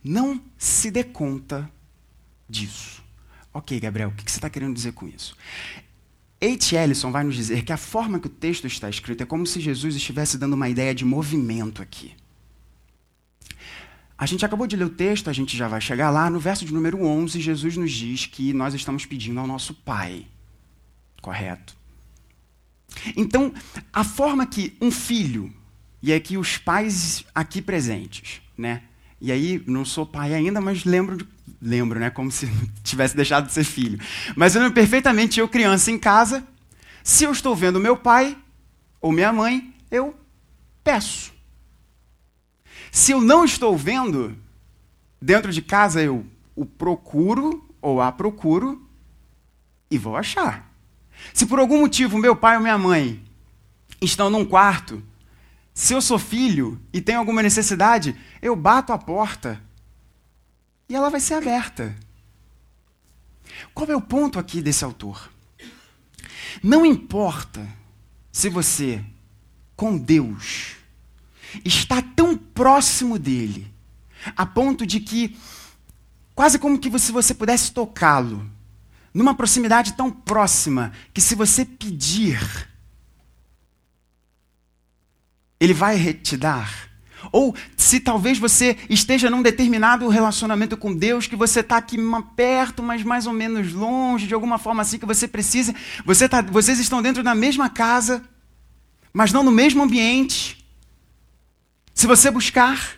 não 0.03 0.41
se 0.57 0.89
dê 0.89 1.03
conta 1.03 1.69
disso. 2.47 3.03
Ok, 3.53 3.79
Gabriel, 3.79 4.09
o 4.09 4.11
que 4.13 4.31
você 4.31 4.37
está 4.37 4.49
querendo 4.49 4.73
dizer 4.73 4.93
com 4.93 5.07
isso? 5.07 5.35
H. 6.41 6.77
Ellison 6.81 7.11
vai 7.11 7.23
nos 7.23 7.35
dizer 7.35 7.63
que 7.63 7.73
a 7.73 7.77
forma 7.77 8.19
que 8.19 8.27
o 8.27 8.29
texto 8.29 8.65
está 8.65 8.89
escrito 8.89 9.23
é 9.23 9.25
como 9.25 9.45
se 9.45 9.59
Jesus 9.59 9.95
estivesse 9.95 10.37
dando 10.37 10.53
uma 10.53 10.69
ideia 10.69 10.95
de 10.95 11.03
movimento 11.03 11.81
aqui. 11.81 12.15
A 14.19 14.25
gente 14.25 14.45
acabou 14.45 14.67
de 14.67 14.75
ler 14.75 14.83
o 14.83 14.89
texto, 14.89 15.29
a 15.29 15.33
gente 15.33 15.55
já 15.55 15.69
vai 15.69 15.79
chegar 15.79 16.09
lá. 16.09 16.29
No 16.29 16.41
verso 16.41 16.65
de 16.65 16.73
número 16.73 17.01
11, 17.01 17.39
Jesus 17.39 17.77
nos 17.77 17.89
diz 17.89 18.25
que 18.25 18.51
nós 18.51 18.73
estamos 18.73 19.05
pedindo 19.05 19.39
ao 19.39 19.47
nosso 19.47 19.73
Pai. 19.73 20.27
Correto? 21.21 21.77
Então, 23.15 23.53
a 23.93 24.03
forma 24.03 24.45
que 24.45 24.75
um 24.81 24.91
filho 24.91 25.53
e 26.03 26.11
aqui 26.11 26.37
os 26.37 26.57
pais 26.57 27.23
aqui 27.33 27.61
presentes, 27.61 28.41
né? 28.57 28.83
E 29.21 29.31
aí, 29.31 29.63
não 29.65 29.85
sou 29.85 30.05
pai 30.05 30.33
ainda, 30.33 30.59
mas 30.59 30.83
lembro, 30.83 31.25
lembro, 31.61 31.97
né? 31.97 32.09
Como 32.09 32.29
se 32.29 32.49
tivesse 32.83 33.15
deixado 33.15 33.47
de 33.47 33.53
ser 33.53 33.63
filho. 33.63 33.99
Mas 34.35 34.53
eu 34.53 34.61
lembro 34.61 34.75
perfeitamente, 34.75 35.39
eu 35.39 35.47
criança 35.47 35.91
em 35.91 35.97
casa, 35.97 36.45
se 37.03 37.23
eu 37.23 37.31
estou 37.31 37.55
vendo 37.55 37.79
meu 37.79 37.95
pai 37.95 38.37
ou 38.99 39.13
minha 39.13 39.31
mãe, 39.31 39.73
eu 39.89 40.13
peço. 40.83 41.38
Se 42.91 43.11
eu 43.11 43.21
não 43.21 43.45
estou 43.45 43.77
vendo, 43.77 44.37
dentro 45.21 45.51
de 45.51 45.61
casa 45.61 46.01
eu 46.01 46.25
o 46.55 46.65
procuro 46.65 47.67
ou 47.81 48.01
a 48.01 48.11
procuro 48.11 48.85
e 49.89 49.97
vou 49.97 50.15
achar. 50.15 50.69
Se 51.33 51.45
por 51.45 51.59
algum 51.59 51.79
motivo 51.79 52.17
meu 52.17 52.35
pai 52.35 52.55
ou 52.55 52.61
minha 52.61 52.77
mãe 52.77 53.23
estão 54.01 54.29
num 54.29 54.45
quarto 54.45 55.03
se 55.79 55.93
eu 55.93 56.01
sou 56.01 56.19
filho 56.19 56.77
e 56.91 56.99
tenho 56.99 57.19
alguma 57.19 57.41
necessidade, 57.41 58.13
eu 58.41 58.53
bato 58.53 58.91
a 58.91 58.97
porta 58.97 59.63
e 60.89 60.93
ela 60.93 61.09
vai 61.09 61.21
ser 61.21 61.35
aberta. 61.35 61.95
Qual 63.73 63.89
é 63.89 63.95
o 63.95 64.01
ponto 64.01 64.37
aqui 64.37 64.61
desse 64.61 64.83
autor? 64.83 65.31
Não 66.61 66.85
importa 66.85 67.65
se 68.29 68.49
você, 68.49 69.01
com 69.73 69.97
Deus, 69.97 70.75
está 71.63 72.01
tão 72.01 72.35
próximo 72.37 73.17
dele, 73.17 73.71
a 74.35 74.45
ponto 74.45 74.85
de 74.85 74.99
que, 74.99 75.37
quase 76.35 76.59
como 76.59 76.79
que 76.79 76.97
se 76.99 77.11
você 77.11 77.33
pudesse 77.33 77.71
tocá-lo, 77.71 78.49
numa 79.13 79.33
proximidade 79.33 79.93
tão 79.93 80.11
próxima, 80.11 80.91
que 81.13 81.21
se 81.21 81.35
você 81.35 81.65
pedir, 81.65 82.39
ele 85.59 85.73
vai 85.73 86.13
te 86.13 86.37
dar. 86.37 86.89
Ou 87.31 87.53
se 87.75 87.99
talvez 87.99 88.37
você 88.37 88.77
esteja 88.89 89.29
num 89.29 89.41
determinado 89.41 90.07
relacionamento 90.07 90.77
com 90.77 90.95
Deus, 90.95 91.27
que 91.27 91.35
você 91.35 91.59
está 91.59 91.77
aqui 91.77 91.97
perto, 92.35 92.81
mas 92.81 93.03
mais 93.03 93.27
ou 93.27 93.33
menos 93.33 93.73
longe, 93.73 94.27
de 94.27 94.33
alguma 94.33 94.57
forma 94.57 94.81
assim 94.81 94.97
que 94.97 95.05
você 95.05 95.27
precisa. 95.27 95.75
Você 96.05 96.29
tá, 96.29 96.41
vocês 96.41 96.79
estão 96.79 97.01
dentro 97.01 97.21
da 97.21 97.35
mesma 97.35 97.69
casa, 97.69 98.23
mas 99.11 99.33
não 99.33 99.43
no 99.43 99.51
mesmo 99.51 99.83
ambiente. 99.83 100.58
Se 101.99 102.07
você 102.07 102.31
buscar, 102.31 102.97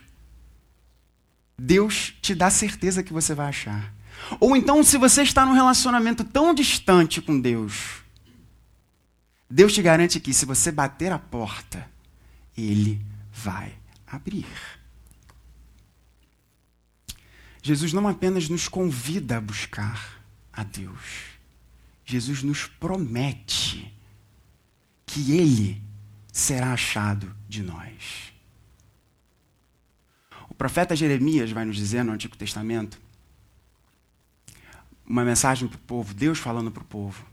Deus 1.57 2.13
te 2.21 2.35
dá 2.35 2.51
certeza 2.51 3.01
que 3.01 3.11
você 3.11 3.33
vai 3.33 3.47
achar. 3.47 3.91
Ou 4.39 4.55
então, 4.55 4.83
se 4.83 4.95
você 4.95 5.23
está 5.23 5.43
num 5.43 5.53
relacionamento 5.53 6.23
tão 6.23 6.53
distante 6.53 7.19
com 7.19 7.41
Deus, 7.41 8.03
Deus 9.49 9.73
te 9.73 9.81
garante 9.81 10.19
que 10.19 10.31
se 10.31 10.45
você 10.45 10.71
bater 10.71 11.11
a 11.11 11.17
porta, 11.17 11.89
ele 12.55 13.03
vai 13.33 13.73
abrir. 14.05 14.45
Jesus 17.63 17.93
não 17.93 18.07
apenas 18.07 18.49
nos 18.49 18.67
convida 18.67 19.37
a 19.37 19.41
buscar, 19.41 20.21
a 20.53 20.63
Deus. 20.63 21.23
Jesus 22.05 22.43
nos 22.43 22.67
promete 22.67 23.91
que 25.07 25.31
Ele 25.39 25.81
será 26.31 26.73
achado 26.73 27.35
de 27.49 27.63
nós. 27.63 28.30
Profeta 30.61 30.95
Jeremias 30.95 31.49
vai 31.49 31.65
nos 31.65 31.75
dizer 31.75 32.05
no 32.05 32.11
Antigo 32.11 32.37
Testamento 32.37 33.01
uma 35.03 35.25
mensagem 35.25 35.67
para 35.67 35.75
o 35.75 35.79
povo, 35.79 36.13
Deus 36.13 36.37
falando 36.37 36.69
para 36.69 36.83
o 36.83 36.85
povo: 36.85 37.25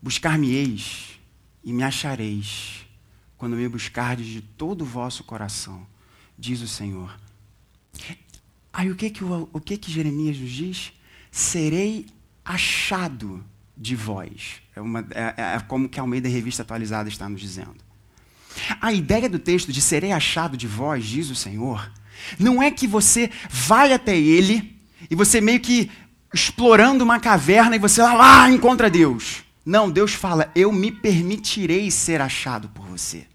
Buscar-me-eis 0.00 1.20
e 1.62 1.70
me 1.70 1.82
achareis, 1.82 2.86
quando 3.36 3.56
me 3.56 3.68
buscardes 3.68 4.26
de 4.26 4.40
todo 4.40 4.80
o 4.80 4.86
vosso 4.86 5.22
coração, 5.22 5.86
diz 6.38 6.62
o 6.62 6.66
Senhor. 6.66 7.14
Aí 8.72 8.90
o 8.90 8.96
que 8.96 9.10
que, 9.10 9.22
o, 9.22 9.50
o 9.52 9.60
que, 9.60 9.76
que 9.76 9.92
Jeremias 9.92 10.38
nos 10.38 10.50
diz? 10.50 10.94
Serei 11.30 12.06
achado 12.42 13.44
de 13.76 13.94
vós. 13.94 14.62
É, 14.74 14.80
uma, 14.80 15.00
é, 15.10 15.56
é 15.56 15.60
como 15.68 15.90
que 15.90 16.00
a 16.00 16.02
Almeida 16.02 16.26
Revista 16.26 16.62
Atualizada 16.62 17.10
está 17.10 17.28
nos 17.28 17.42
dizendo. 17.42 17.86
A 18.80 18.92
ideia 18.92 19.28
do 19.28 19.38
texto 19.38 19.72
de 19.72 19.80
serei 19.80 20.12
achado 20.12 20.56
de 20.56 20.66
vós, 20.66 21.04
diz 21.04 21.30
o 21.30 21.34
Senhor, 21.34 21.90
não 22.38 22.62
é 22.62 22.70
que 22.70 22.86
você 22.86 23.30
vai 23.48 23.92
até 23.92 24.16
Ele 24.16 24.78
e 25.10 25.14
você 25.14 25.40
meio 25.40 25.60
que 25.60 25.90
explorando 26.32 27.04
uma 27.04 27.20
caverna 27.20 27.76
e 27.76 27.78
você 27.78 28.02
lá, 28.02 28.14
lá 28.14 28.50
encontra 28.50 28.90
Deus. 28.90 29.44
Não, 29.64 29.90
Deus 29.90 30.14
fala: 30.14 30.50
Eu 30.54 30.72
me 30.72 30.90
permitirei 30.90 31.90
ser 31.90 32.20
achado 32.20 32.68
por 32.70 32.86
você. 32.86 33.26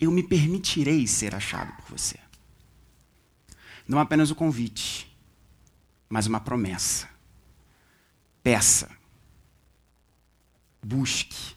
Eu 0.00 0.10
me 0.10 0.22
permitirei 0.22 1.06
ser 1.06 1.34
achado 1.34 1.72
por 1.76 1.98
você. 1.98 2.18
Não 3.86 3.98
apenas 3.98 4.30
o 4.30 4.34
convite, 4.34 5.12
mas 6.08 6.26
uma 6.26 6.40
promessa. 6.40 7.08
Peça, 8.42 8.90
busque, 10.82 11.54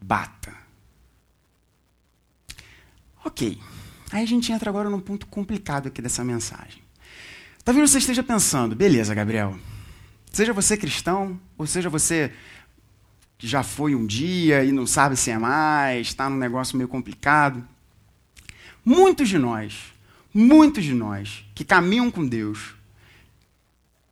bata. 0.00 0.63
Ok, 3.34 3.58
aí 4.12 4.22
a 4.22 4.26
gente 4.26 4.52
entra 4.52 4.70
agora 4.70 4.88
num 4.88 5.00
ponto 5.00 5.26
complicado 5.26 5.88
aqui 5.88 6.00
dessa 6.00 6.22
mensagem. 6.22 6.84
Talvez 7.64 7.90
você 7.90 7.98
esteja 7.98 8.22
pensando, 8.22 8.76
beleza, 8.76 9.12
Gabriel, 9.12 9.58
Seja 10.34 10.52
você 10.52 10.76
cristão, 10.76 11.40
ou 11.56 11.64
seja 11.64 11.88
você 11.88 12.32
que 13.38 13.46
já 13.46 13.62
foi 13.62 13.94
um 13.94 14.04
dia 14.04 14.64
e 14.64 14.72
não 14.72 14.84
sabe 14.84 15.16
se 15.16 15.30
é 15.30 15.38
mais, 15.38 16.08
está 16.08 16.28
num 16.28 16.36
negócio 16.36 16.76
meio 16.76 16.88
complicado. 16.88 17.64
Muitos 18.84 19.28
de 19.28 19.38
nós, 19.38 19.92
muitos 20.34 20.82
de 20.82 20.92
nós 20.92 21.44
que 21.54 21.64
caminham 21.64 22.10
com 22.10 22.26
Deus, 22.26 22.74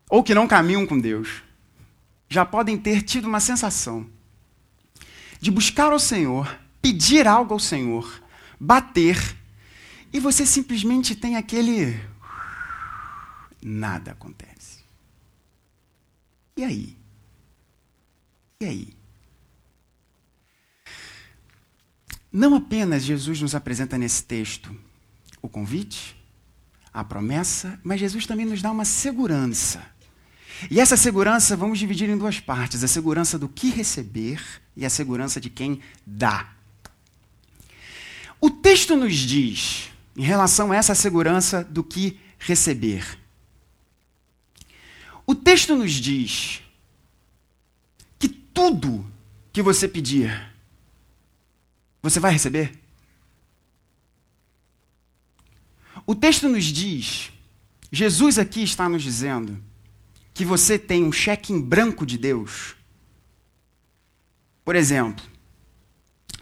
ou 0.08 0.22
que 0.22 0.32
não 0.32 0.46
caminham 0.46 0.86
com 0.86 0.96
Deus, 0.96 1.42
já 2.28 2.44
podem 2.44 2.78
ter 2.78 3.02
tido 3.02 3.26
uma 3.26 3.40
sensação 3.40 4.06
de 5.40 5.50
buscar 5.50 5.90
ao 5.90 5.98
Senhor, 5.98 6.56
pedir 6.80 7.26
algo 7.26 7.52
ao 7.52 7.58
Senhor, 7.58 8.21
bater, 8.62 9.36
e 10.12 10.20
você 10.20 10.46
simplesmente 10.46 11.16
tem 11.16 11.36
aquele. 11.36 12.00
Nada 13.60 14.12
acontece. 14.12 14.84
E 16.56 16.62
aí? 16.62 16.96
E 18.60 18.64
aí? 18.64 18.96
Não 22.32 22.54
apenas 22.54 23.02
Jesus 23.02 23.40
nos 23.40 23.54
apresenta 23.54 23.98
nesse 23.98 24.22
texto 24.22 24.74
o 25.42 25.48
convite, 25.48 26.16
a 26.94 27.02
promessa, 27.02 27.80
mas 27.82 27.98
Jesus 27.98 28.26
também 28.26 28.46
nos 28.46 28.62
dá 28.62 28.70
uma 28.70 28.84
segurança. 28.84 29.84
E 30.70 30.78
essa 30.78 30.96
segurança 30.96 31.56
vamos 31.56 31.80
dividir 31.80 32.08
em 32.08 32.16
duas 32.16 32.38
partes: 32.38 32.84
a 32.84 32.88
segurança 32.88 33.36
do 33.36 33.48
que 33.48 33.70
receber 33.70 34.40
e 34.76 34.86
a 34.86 34.90
segurança 34.90 35.40
de 35.40 35.50
quem 35.50 35.80
dá. 36.06 36.61
O 38.44 38.50
texto 38.50 38.96
nos 38.96 39.14
diz, 39.14 39.88
em 40.16 40.22
relação 40.22 40.72
a 40.72 40.76
essa 40.76 40.96
segurança 40.96 41.62
do 41.62 41.84
que 41.84 42.18
receber, 42.40 43.16
o 45.24 45.32
texto 45.32 45.76
nos 45.76 45.92
diz 45.92 46.60
que 48.18 48.28
tudo 48.28 49.06
que 49.52 49.62
você 49.62 49.86
pedir, 49.86 50.52
você 52.02 52.18
vai 52.18 52.32
receber. 52.32 52.76
O 56.04 56.12
texto 56.12 56.48
nos 56.48 56.64
diz, 56.64 57.30
Jesus 57.92 58.40
aqui 58.40 58.64
está 58.64 58.88
nos 58.88 59.04
dizendo, 59.04 59.62
que 60.34 60.44
você 60.44 60.76
tem 60.76 61.04
um 61.04 61.12
cheque 61.12 61.52
em 61.52 61.60
branco 61.60 62.04
de 62.04 62.18
Deus. 62.18 62.74
Por 64.64 64.74
exemplo, 64.74 65.31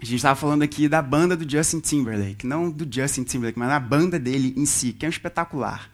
a 0.01 0.05
gente 0.05 0.17
estava 0.17 0.35
falando 0.35 0.63
aqui 0.63 0.89
da 0.89 1.03
banda 1.03 1.37
do 1.37 1.49
Justin 1.49 1.81
Timberlake, 1.81 2.47
não 2.47 2.71
do 2.71 2.89
Justin 2.91 3.23
Timberlake, 3.23 3.59
mas 3.59 3.69
da 3.69 3.79
banda 3.79 4.19
dele 4.19 4.55
em 4.57 4.65
si, 4.65 4.93
que 4.93 5.05
é 5.05 5.09
um 5.09 5.11
espetacular. 5.11 5.91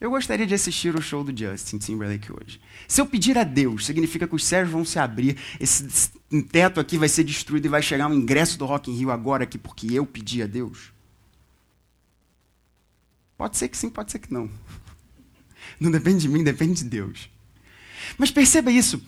Eu 0.00 0.10
gostaria 0.10 0.46
de 0.46 0.54
assistir 0.54 0.94
o 0.94 1.02
show 1.02 1.24
do 1.24 1.36
Justin 1.36 1.78
Timberlake 1.78 2.32
hoje. 2.32 2.60
Se 2.86 3.00
eu 3.00 3.06
pedir 3.06 3.38
a 3.38 3.44
Deus, 3.44 3.86
significa 3.86 4.26
que 4.26 4.34
os 4.34 4.44
céus 4.44 4.68
vão 4.68 4.84
se 4.84 4.98
abrir, 4.98 5.36
esse 5.58 6.10
teto 6.50 6.80
aqui 6.80 6.98
vai 6.98 7.08
ser 7.08 7.24
destruído 7.24 7.66
e 7.66 7.68
vai 7.68 7.82
chegar 7.82 8.08
um 8.08 8.14
ingresso 8.14 8.58
do 8.58 8.66
Rock 8.66 8.90
in 8.90 8.94
Rio 8.94 9.10
agora 9.10 9.44
aqui 9.44 9.58
porque 9.58 9.88
eu 9.92 10.04
pedi 10.04 10.42
a 10.42 10.46
Deus? 10.46 10.92
Pode 13.36 13.56
ser 13.56 13.68
que 13.68 13.76
sim, 13.76 13.88
pode 13.88 14.10
ser 14.10 14.18
que 14.18 14.32
não. 14.32 14.50
Não 15.78 15.92
depende 15.92 16.22
de 16.22 16.28
mim, 16.28 16.42
depende 16.42 16.82
de 16.82 16.88
Deus. 16.88 17.30
Mas 18.16 18.32
perceba 18.32 18.70
isso. 18.70 19.00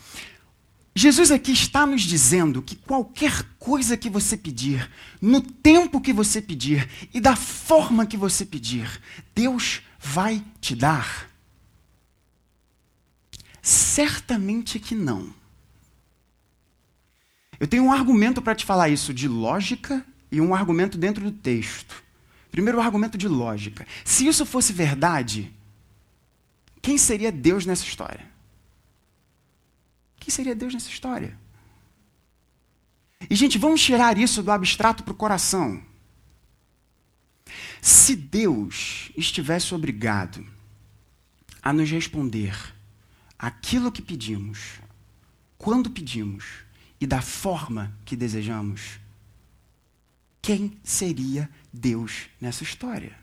Jesus 0.94 1.31
aqui 1.31 1.53
está 1.53 1.87
nos 1.87 2.03
dizendo 2.03 2.61
que 2.61 2.74
qualquer 2.74 3.44
coisa 3.59 3.96
que 3.96 4.11
você 4.11 4.37
pedir, 4.37 4.90
no 5.20 5.40
tempo 5.40 6.00
que 6.00 6.12
você 6.12 6.42
pedir 6.42 6.88
e 7.14 7.20
da 7.20 7.37
forma 7.37 8.07
que 8.07 8.16
você 8.16 8.44
pedir, 8.44 9.00
Deus 9.35 9.83
vai 9.98 10.44
te 10.61 10.74
dar? 10.74 11.31
Certamente 13.62 14.79
que 14.79 14.94
não. 14.94 15.33
Eu 17.59 17.68
tenho 17.68 17.85
um 17.85 17.92
argumento 17.92 18.40
para 18.40 18.55
te 18.55 18.64
falar 18.64 18.88
isso 18.88 19.12
de 19.12 19.29
lógica 19.29 20.05
e 20.33 20.40
um 20.40 20.55
argumento 20.55 20.96
dentro 20.96 21.22
do 21.22 21.33
texto. 21.33 22.03
Primeiro, 22.50 22.79
o 22.79 22.81
argumento 22.81 23.16
de 23.16 23.29
lógica. 23.29 23.87
Se 24.05 24.26
isso 24.26 24.44
fosse 24.44 24.72
verdade, 24.72 25.53
quem 26.83 26.98
seria 26.98 27.31
Deus 27.31 27.66
nessa 27.66 27.85
história? 27.85 28.30
Quem 30.31 30.37
seria 30.37 30.55
Deus 30.55 30.73
nessa 30.73 30.88
história? 30.88 31.37
E, 33.29 33.35
gente, 33.35 33.59
vamos 33.59 33.83
tirar 33.83 34.16
isso 34.16 34.45
do 34.45 34.53
abstrato 34.53 35.03
para 35.03 35.12
o 35.12 35.16
coração. 35.16 35.83
Se 37.83 38.14
Deus 38.14 39.11
estivesse 39.16 39.75
obrigado 39.75 40.47
a 41.61 41.73
nos 41.73 41.90
responder 41.90 42.57
aquilo 43.37 43.90
que 43.90 44.01
pedimos, 44.01 44.79
quando 45.59 45.90
pedimos 45.90 46.45
e 47.01 47.09
da 47.09 47.21
forma 47.21 47.93
que 48.05 48.14
desejamos, 48.14 49.01
quem 50.40 50.79
seria 50.85 51.51
Deus 51.73 52.29
nessa 52.40 52.62
história? 52.62 53.19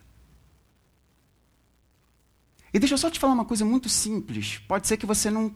E 2.74 2.78
deixa 2.80 2.96
eu 2.96 2.98
só 2.98 3.10
te 3.10 3.17
falar 3.17 3.34
uma 3.34 3.46
coisa 3.46 3.63
muito 3.63 3.88
simples. 3.88 4.58
Pode 4.67 4.89
ser 4.89 4.98
que 4.98 5.06
você 5.06 5.32
não 5.32 5.56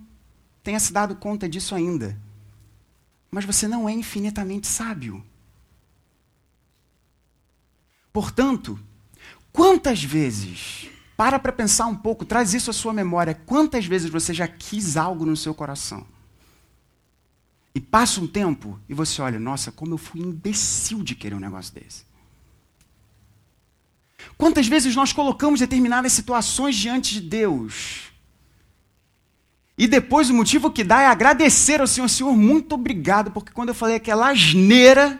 tenha 0.63 0.79
se 0.79 0.93
dado 0.93 1.15
conta 1.15 1.47
disso 1.47 1.75
ainda. 1.75 2.17
Mas 3.29 3.45
você 3.45 3.67
não 3.67 3.87
é 3.87 3.91
infinitamente 3.91 4.67
sábio. 4.67 5.23
Portanto, 8.11 8.79
Quantas 9.51 10.03
vezes, 10.03 10.87
para 11.17 11.37
para 11.37 11.51
pensar 11.51 11.85
um 11.87 11.95
pouco, 11.95 12.23
traz 12.23 12.53
isso 12.53 12.69
à 12.69 12.73
sua 12.73 12.93
memória, 12.93 13.35
quantas 13.45 13.85
vezes 13.85 14.09
você 14.09 14.33
já 14.33 14.47
quis 14.47 14.95
algo 14.95 15.25
no 15.25 15.35
seu 15.35 15.53
coração? 15.53 16.05
E 17.75 17.79
passa 17.79 18.19
um 18.21 18.27
tempo 18.27 18.79
e 18.87 18.93
você 18.93 19.21
olha, 19.21 19.39
nossa, 19.39 19.71
como 19.71 19.93
eu 19.93 19.97
fui 19.97 20.21
imbecil 20.21 21.03
de 21.03 21.15
querer 21.15 21.35
um 21.35 21.39
negócio 21.39 21.73
desse. 21.73 22.05
Quantas 24.37 24.67
vezes 24.67 24.95
nós 24.95 25.13
colocamos 25.13 25.59
determinadas 25.59 26.13
situações 26.13 26.75
diante 26.75 27.15
de 27.15 27.21
Deus? 27.21 28.10
E 29.81 29.87
depois 29.87 30.29
o 30.29 30.33
motivo 30.35 30.69
que 30.69 30.83
dá 30.83 31.01
é 31.01 31.07
agradecer 31.07 31.81
ao 31.81 31.87
Senhor, 31.87 32.07
Senhor, 32.07 32.37
muito 32.37 32.75
obrigado, 32.75 33.31
porque 33.31 33.51
quando 33.51 33.69
eu 33.69 33.73
falei 33.75 33.95
aquela 33.95 34.29
asneira, 34.29 35.19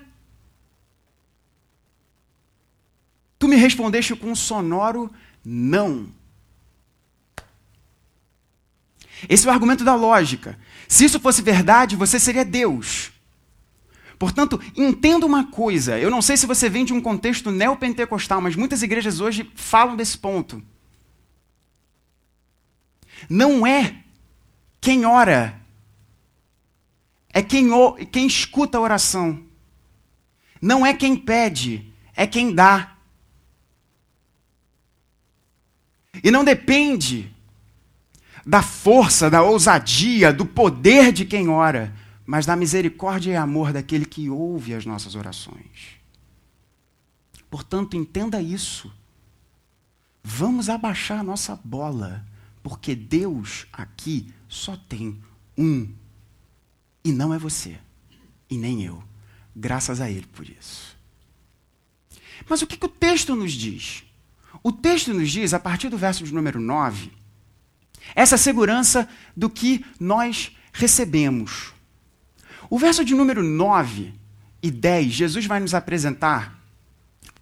Tu 3.39 3.47
me 3.47 3.55
respondeste 3.55 4.15
com 4.15 4.27
um 4.27 4.35
sonoro 4.35 5.11
não. 5.43 6.09
Esse 9.27 9.47
é 9.47 9.49
o 9.49 9.51
argumento 9.51 9.83
da 9.83 9.95
lógica. 9.95 10.59
Se 10.87 11.05
isso 11.05 11.19
fosse 11.19 11.41
verdade, 11.41 11.95
você 11.95 12.19
seria 12.19 12.45
Deus. 12.45 13.11
Portanto, 14.19 14.61
entenda 14.77 15.25
uma 15.25 15.47
coisa. 15.47 15.97
Eu 15.97 16.11
não 16.11 16.21
sei 16.21 16.37
se 16.37 16.45
você 16.45 16.69
vem 16.69 16.85
de 16.85 16.93
um 16.93 17.01
contexto 17.01 17.49
neopentecostal, 17.49 18.39
mas 18.39 18.55
muitas 18.55 18.83
igrejas 18.83 19.19
hoje 19.19 19.51
falam 19.55 19.95
desse 19.95 20.19
ponto. 20.19 20.61
não 23.27 23.65
é 23.65 24.00
quem 24.81 25.05
ora, 25.05 25.61
é 27.29 27.43
quem, 27.43 27.69
quem 28.11 28.25
escuta 28.25 28.79
a 28.79 28.81
oração. 28.81 29.43
Não 30.59 30.83
é 30.83 30.93
quem 30.93 31.15
pede, 31.15 31.93
é 32.15 32.25
quem 32.25 32.53
dá. 32.53 32.97
E 36.23 36.31
não 36.31 36.43
depende 36.43 37.31
da 38.45 38.63
força, 38.63 39.29
da 39.29 39.43
ousadia, 39.43 40.33
do 40.33 40.45
poder 40.45 41.11
de 41.11 41.25
quem 41.25 41.47
ora, 41.47 41.95
mas 42.25 42.45
da 42.47 42.55
misericórdia 42.55 43.31
e 43.31 43.35
amor 43.35 43.71
daquele 43.71 44.05
que 44.05 44.29
ouve 44.29 44.73
as 44.73 44.85
nossas 44.85 45.13
orações. 45.13 46.01
Portanto, 47.51 47.95
entenda 47.95 48.41
isso. 48.41 48.91
Vamos 50.23 50.69
abaixar 50.69 51.19
a 51.19 51.23
nossa 51.23 51.59
bola, 51.63 52.25
porque 52.63 52.95
Deus 52.95 53.67
aqui 53.71 54.33
só 54.51 54.75
tem 54.75 55.17
um. 55.57 55.87
E 57.03 57.11
não 57.11 57.33
é 57.33 57.39
você, 57.39 57.79
e 58.49 58.57
nem 58.57 58.83
eu. 58.83 59.01
Graças 59.55 60.01
a 60.01 60.11
Ele 60.11 60.27
por 60.27 60.47
isso. 60.47 60.97
Mas 62.47 62.61
o 62.61 62.67
que, 62.67 62.75
que 62.75 62.85
o 62.85 62.89
texto 62.89 63.33
nos 63.33 63.53
diz? 63.53 64.03
O 64.61 64.71
texto 64.71 65.13
nos 65.13 65.31
diz, 65.31 65.53
a 65.53 65.59
partir 65.59 65.87
do 65.87 65.97
verso 65.97 66.23
de 66.25 66.33
número 66.33 66.59
9, 66.59 67.11
essa 68.13 68.37
segurança 68.37 69.07
do 69.35 69.49
que 69.49 69.85
nós 69.97 70.51
recebemos. 70.73 71.73
O 72.69 72.77
verso 72.77 73.05
de 73.05 73.15
número 73.15 73.41
9 73.41 74.13
e 74.61 74.69
10, 74.69 75.13
Jesus 75.13 75.45
vai 75.45 75.61
nos 75.61 75.73
apresentar 75.73 76.59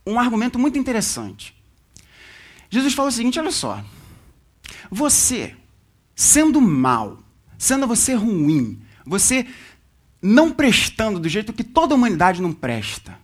um 0.06 0.20
argumento 0.20 0.60
muito 0.60 0.78
interessante. 0.78 1.56
Jesus 2.70 2.94
fala 2.94 3.10
o 3.10 3.12
seguinte: 3.12 3.40
olha 3.40 3.52
só. 3.52 3.84
Você, 4.92 5.56
sendo 6.20 6.60
mal, 6.60 7.24
sendo 7.58 7.88
você 7.88 8.14
ruim, 8.14 8.82
você 9.06 9.48
não 10.22 10.52
prestando 10.52 11.18
do 11.18 11.30
jeito 11.30 11.54
que 11.54 11.64
toda 11.64 11.94
a 11.94 11.96
humanidade 11.96 12.42
não 12.42 12.52
presta. 12.52 13.18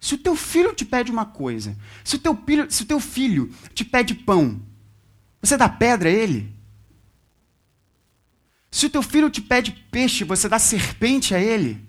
Se 0.00 0.14
o 0.14 0.18
teu 0.18 0.34
filho 0.34 0.74
te 0.74 0.82
pede 0.82 1.12
uma 1.12 1.26
coisa, 1.26 1.76
se 2.02 2.16
o 2.16 2.18
teu 2.18 2.34
filho, 2.34 2.70
se 2.70 2.84
o 2.84 2.86
teu 2.86 2.98
filho 2.98 3.54
te 3.74 3.84
pede 3.84 4.14
pão, 4.14 4.62
você 5.42 5.58
dá 5.58 5.68
pedra 5.68 6.08
a 6.08 6.12
ele? 6.12 6.50
Se 8.70 8.86
o 8.86 8.90
teu 8.90 9.02
filho 9.02 9.28
te 9.28 9.42
pede 9.42 9.72
peixe, 9.90 10.24
você 10.24 10.48
dá 10.48 10.58
serpente 10.58 11.34
a 11.34 11.38
ele? 11.38 11.86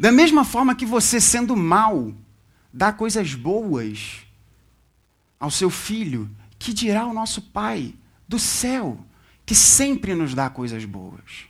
Da 0.00 0.10
mesma 0.10 0.42
forma 0.42 0.74
que 0.74 0.86
você, 0.86 1.20
sendo 1.20 1.54
mal, 1.54 2.14
dá 2.72 2.94
coisas 2.94 3.34
boas 3.34 4.20
ao 5.38 5.50
seu 5.50 5.68
filho, 5.68 6.30
que 6.58 6.72
dirá 6.72 7.04
o 7.04 7.12
nosso 7.12 7.42
Pai 7.42 7.94
do 8.26 8.38
céu, 8.38 9.04
que 9.48 9.54
sempre 9.54 10.14
nos 10.14 10.34
dá 10.34 10.50
coisas 10.50 10.84
boas. 10.84 11.46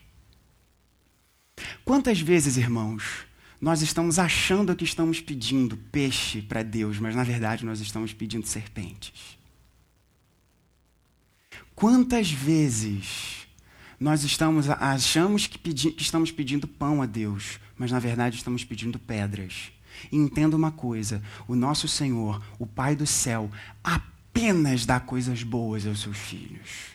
Quantas 1.85 2.21
vezes, 2.21 2.57
irmãos, 2.57 3.27
nós 3.61 3.83
estamos 3.83 4.21
achando 4.21 4.77
que 4.77 4.85
estamos 4.85 5.21
pedindo 5.21 5.77
peixe 5.77 6.41
para 6.41 6.63
Deus, 6.63 7.01
mas 7.01 7.17
na 7.17 7.25
verdade 7.25 7.67
nós 7.67 7.81
estamos 7.81 8.13
pedindo 8.13 8.47
serpentes? 8.47 9.37
Quantas 11.75 12.31
vezes 12.31 13.49
nós 13.99 14.23
estamos 14.23 14.71
achamos 14.71 15.49
que, 15.49 15.59
pedi, 15.59 15.91
que 15.91 16.03
estamos 16.03 16.31
pedindo 16.31 16.69
pão 16.69 17.03
a 17.03 17.07
Deus, 17.07 17.59
mas 17.77 17.91
na 17.91 17.99
verdade 17.99 18.37
estamos 18.37 18.63
pedindo 18.63 18.97
pedras? 19.01 19.73
E 20.13 20.17
entenda 20.17 20.55
uma 20.55 20.71
coisa: 20.71 21.21
o 21.49 21.57
nosso 21.57 21.89
Senhor, 21.89 22.41
o 22.61 22.67
Pai 22.67 22.95
do 22.95 23.09
céu, 23.09 23.51
apenas 23.83 24.87
dá 24.87 25.01
coisas 25.01 25.43
boas 25.43 25.85
aos 25.85 25.99
seus 26.01 26.17
filhos. 26.17 26.88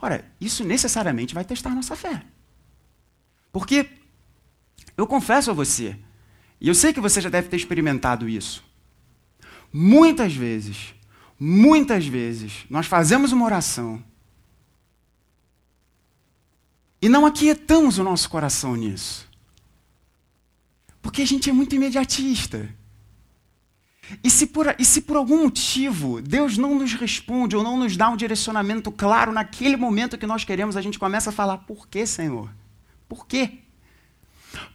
Ora, 0.00 0.24
isso 0.40 0.64
necessariamente 0.64 1.34
vai 1.34 1.44
testar 1.44 1.70
nossa 1.70 1.96
fé. 1.96 2.22
Porque 3.52 3.88
eu 4.96 5.06
confesso 5.06 5.50
a 5.50 5.54
você, 5.54 5.98
e 6.60 6.68
eu 6.68 6.74
sei 6.74 6.92
que 6.92 7.00
você 7.00 7.20
já 7.20 7.28
deve 7.28 7.48
ter 7.48 7.56
experimentado 7.56 8.28
isso. 8.28 8.64
Muitas 9.72 10.34
vezes, 10.34 10.94
muitas 11.38 12.06
vezes, 12.06 12.64
nós 12.70 12.86
fazemos 12.86 13.32
uma 13.32 13.44
oração 13.44 14.02
e 17.00 17.08
não 17.08 17.26
aquietamos 17.26 17.98
o 17.98 18.04
nosso 18.04 18.28
coração 18.28 18.74
nisso. 18.74 19.28
Porque 21.02 21.22
a 21.22 21.26
gente 21.26 21.48
é 21.48 21.52
muito 21.52 21.74
imediatista. 21.74 22.68
E 24.22 24.30
se, 24.30 24.46
por, 24.46 24.74
e 24.78 24.84
se 24.84 25.02
por 25.02 25.16
algum 25.16 25.42
motivo 25.42 26.20
Deus 26.22 26.56
não 26.56 26.78
nos 26.78 26.94
responde 26.94 27.56
ou 27.56 27.62
não 27.62 27.76
nos 27.76 27.96
dá 27.96 28.08
um 28.08 28.16
direcionamento 28.16 28.92
claro 28.92 29.32
naquele 29.32 29.76
momento 29.76 30.18
que 30.18 30.26
nós 30.26 30.44
queremos, 30.44 30.76
a 30.76 30.82
gente 30.82 30.98
começa 30.98 31.30
a 31.30 31.32
falar: 31.32 31.58
por 31.58 31.88
que, 31.88 32.06
Senhor? 32.06 32.50
Por 33.08 33.26
quê? 33.26 33.60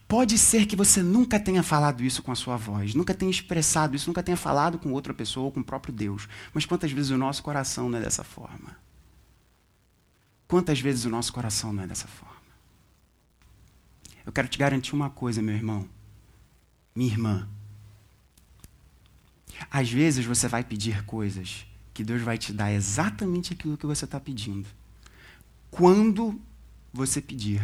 Pode 0.07 0.37
ser 0.37 0.65
que 0.65 0.75
você 0.75 1.01
nunca 1.01 1.39
tenha 1.39 1.63
falado 1.63 2.03
isso 2.03 2.21
com 2.21 2.31
a 2.31 2.35
sua 2.35 2.57
voz, 2.57 2.93
nunca 2.93 3.13
tenha 3.13 3.31
expressado 3.31 3.95
isso, 3.95 4.09
nunca 4.09 4.21
tenha 4.21 4.35
falado 4.35 4.77
com 4.77 4.91
outra 4.91 5.13
pessoa 5.13 5.45
ou 5.45 5.51
com 5.51 5.61
o 5.61 5.63
próprio 5.63 5.93
Deus. 5.93 6.27
Mas 6.53 6.65
quantas 6.65 6.91
vezes 6.91 7.11
o 7.11 7.17
nosso 7.17 7.41
coração 7.41 7.89
não 7.89 7.97
é 7.97 8.01
dessa 8.01 8.23
forma? 8.23 8.75
Quantas 10.47 10.81
vezes 10.81 11.05
o 11.05 11.09
nosso 11.09 11.31
coração 11.31 11.71
não 11.71 11.83
é 11.83 11.87
dessa 11.87 12.07
forma? 12.07 12.35
Eu 14.25 14.33
quero 14.33 14.49
te 14.49 14.57
garantir 14.57 14.93
uma 14.93 15.09
coisa, 15.09 15.41
meu 15.41 15.55
irmão, 15.55 15.87
minha 16.93 17.09
irmã. 17.09 17.47
Às 19.69 19.91
vezes 19.91 20.25
você 20.25 20.47
vai 20.47 20.63
pedir 20.63 21.03
coisas 21.03 21.65
que 21.93 22.03
Deus 22.03 22.21
vai 22.21 22.37
te 22.37 22.53
dar 22.53 22.71
exatamente 22.71 23.53
aquilo 23.53 23.77
que 23.77 23.85
você 23.85 24.05
está 24.05 24.19
pedindo. 24.19 24.67
Quando 25.69 26.39
você 26.93 27.21
pedir 27.21 27.61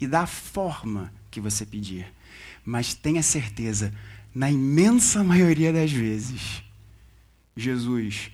e 0.00 0.06
da 0.06 0.26
forma 0.26 1.12
que 1.30 1.40
você 1.40 1.66
pedir. 1.66 2.12
Mas 2.64 2.94
tenha 2.94 3.22
certeza, 3.22 3.92
na 4.34 4.50
imensa 4.50 5.22
maioria 5.22 5.72
das 5.72 5.92
vezes, 5.92 6.62
Jesus, 7.56 8.30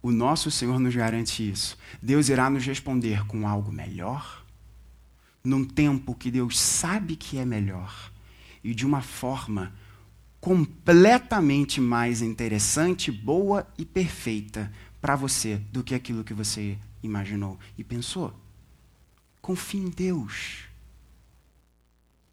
o 0.00 0.10
nosso 0.10 0.50
Senhor 0.50 0.78
nos 0.78 0.94
garante 0.94 1.48
isso. 1.48 1.76
Deus 2.00 2.28
irá 2.28 2.48
nos 2.48 2.64
responder 2.64 3.26
com 3.26 3.46
algo 3.48 3.72
melhor, 3.72 4.44
num 5.42 5.64
tempo 5.64 6.14
que 6.14 6.30
Deus 6.30 6.58
sabe 6.58 7.16
que 7.16 7.38
é 7.38 7.44
melhor 7.44 8.12
e 8.62 8.74
de 8.74 8.86
uma 8.86 9.00
forma 9.00 9.72
completamente 10.42 11.80
mais 11.80 12.20
interessante, 12.20 13.12
boa 13.12 13.64
e 13.78 13.84
perfeita 13.84 14.72
para 15.00 15.14
você 15.14 15.58
do 15.70 15.84
que 15.84 15.94
aquilo 15.94 16.24
que 16.24 16.34
você 16.34 16.76
imaginou 17.00 17.60
e 17.78 17.84
pensou. 17.84 18.34
Confie 19.40 19.78
em 19.78 19.88
Deus. 19.88 20.64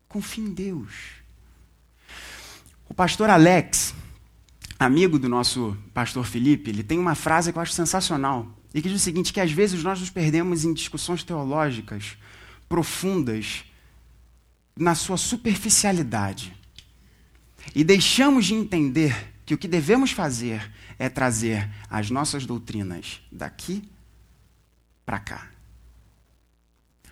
Confie 0.08 0.42
em 0.42 0.52
Deus. 0.52 0.92
O 2.90 2.96
pastor 2.96 3.30
Alex, 3.30 3.94
amigo 4.80 5.20
do 5.20 5.30
nosso 5.30 5.78
pastor 5.94 6.26
Felipe, 6.26 6.72
ele 6.72 6.84
tem 6.84 6.98
uma 6.98 7.14
frase 7.14 7.52
que 7.52 7.60
eu 7.60 7.62
acho 7.62 7.74
sensacional. 7.74 8.48
E 8.74 8.82
que 8.82 8.90
diz 8.90 9.00
o 9.00 9.04
seguinte: 9.04 9.32
que 9.32 9.40
às 9.40 9.52
vezes 9.52 9.84
nós 9.84 10.00
nos 10.00 10.10
perdemos 10.10 10.66
em 10.66 10.74
discussões 10.74 11.24
teológicas 11.24 12.18
profundas 12.68 13.66
na 14.76 14.96
sua 14.96 15.16
superficialidade. 15.16 16.59
E 17.74 17.84
deixamos 17.84 18.46
de 18.46 18.54
entender 18.54 19.34
que 19.46 19.54
o 19.54 19.58
que 19.58 19.68
devemos 19.68 20.12
fazer 20.12 20.72
é 20.98 21.10
trazer 21.10 21.70
as 21.90 22.10
nossas 22.10 22.46
doutrinas 22.46 23.22
daqui 23.32 23.90
para 25.06 25.20
cá. 25.20 25.50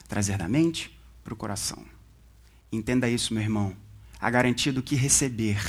Trazer 0.07 0.37
da 0.37 0.47
mente 0.47 0.97
para 1.23 1.33
o 1.33 1.37
coração. 1.37 1.83
Entenda 2.71 3.09
isso, 3.09 3.33
meu 3.33 3.41
irmão. 3.41 3.75
A 4.19 4.29
garantia 4.29 4.71
do 4.71 4.83
que 4.83 4.95
receber. 4.95 5.59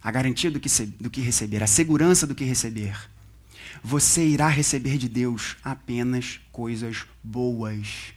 A 0.00 0.10
garantia 0.10 0.50
do 0.50 0.60
que, 0.60 0.68
do 1.00 1.10
que 1.10 1.20
receber. 1.20 1.62
A 1.62 1.66
segurança 1.66 2.26
do 2.26 2.34
que 2.34 2.44
receber. 2.44 2.96
Você 3.82 4.26
irá 4.26 4.48
receber 4.48 4.96
de 4.96 5.08
Deus 5.08 5.56
apenas 5.62 6.40
coisas 6.50 7.04
boas. 7.22 8.14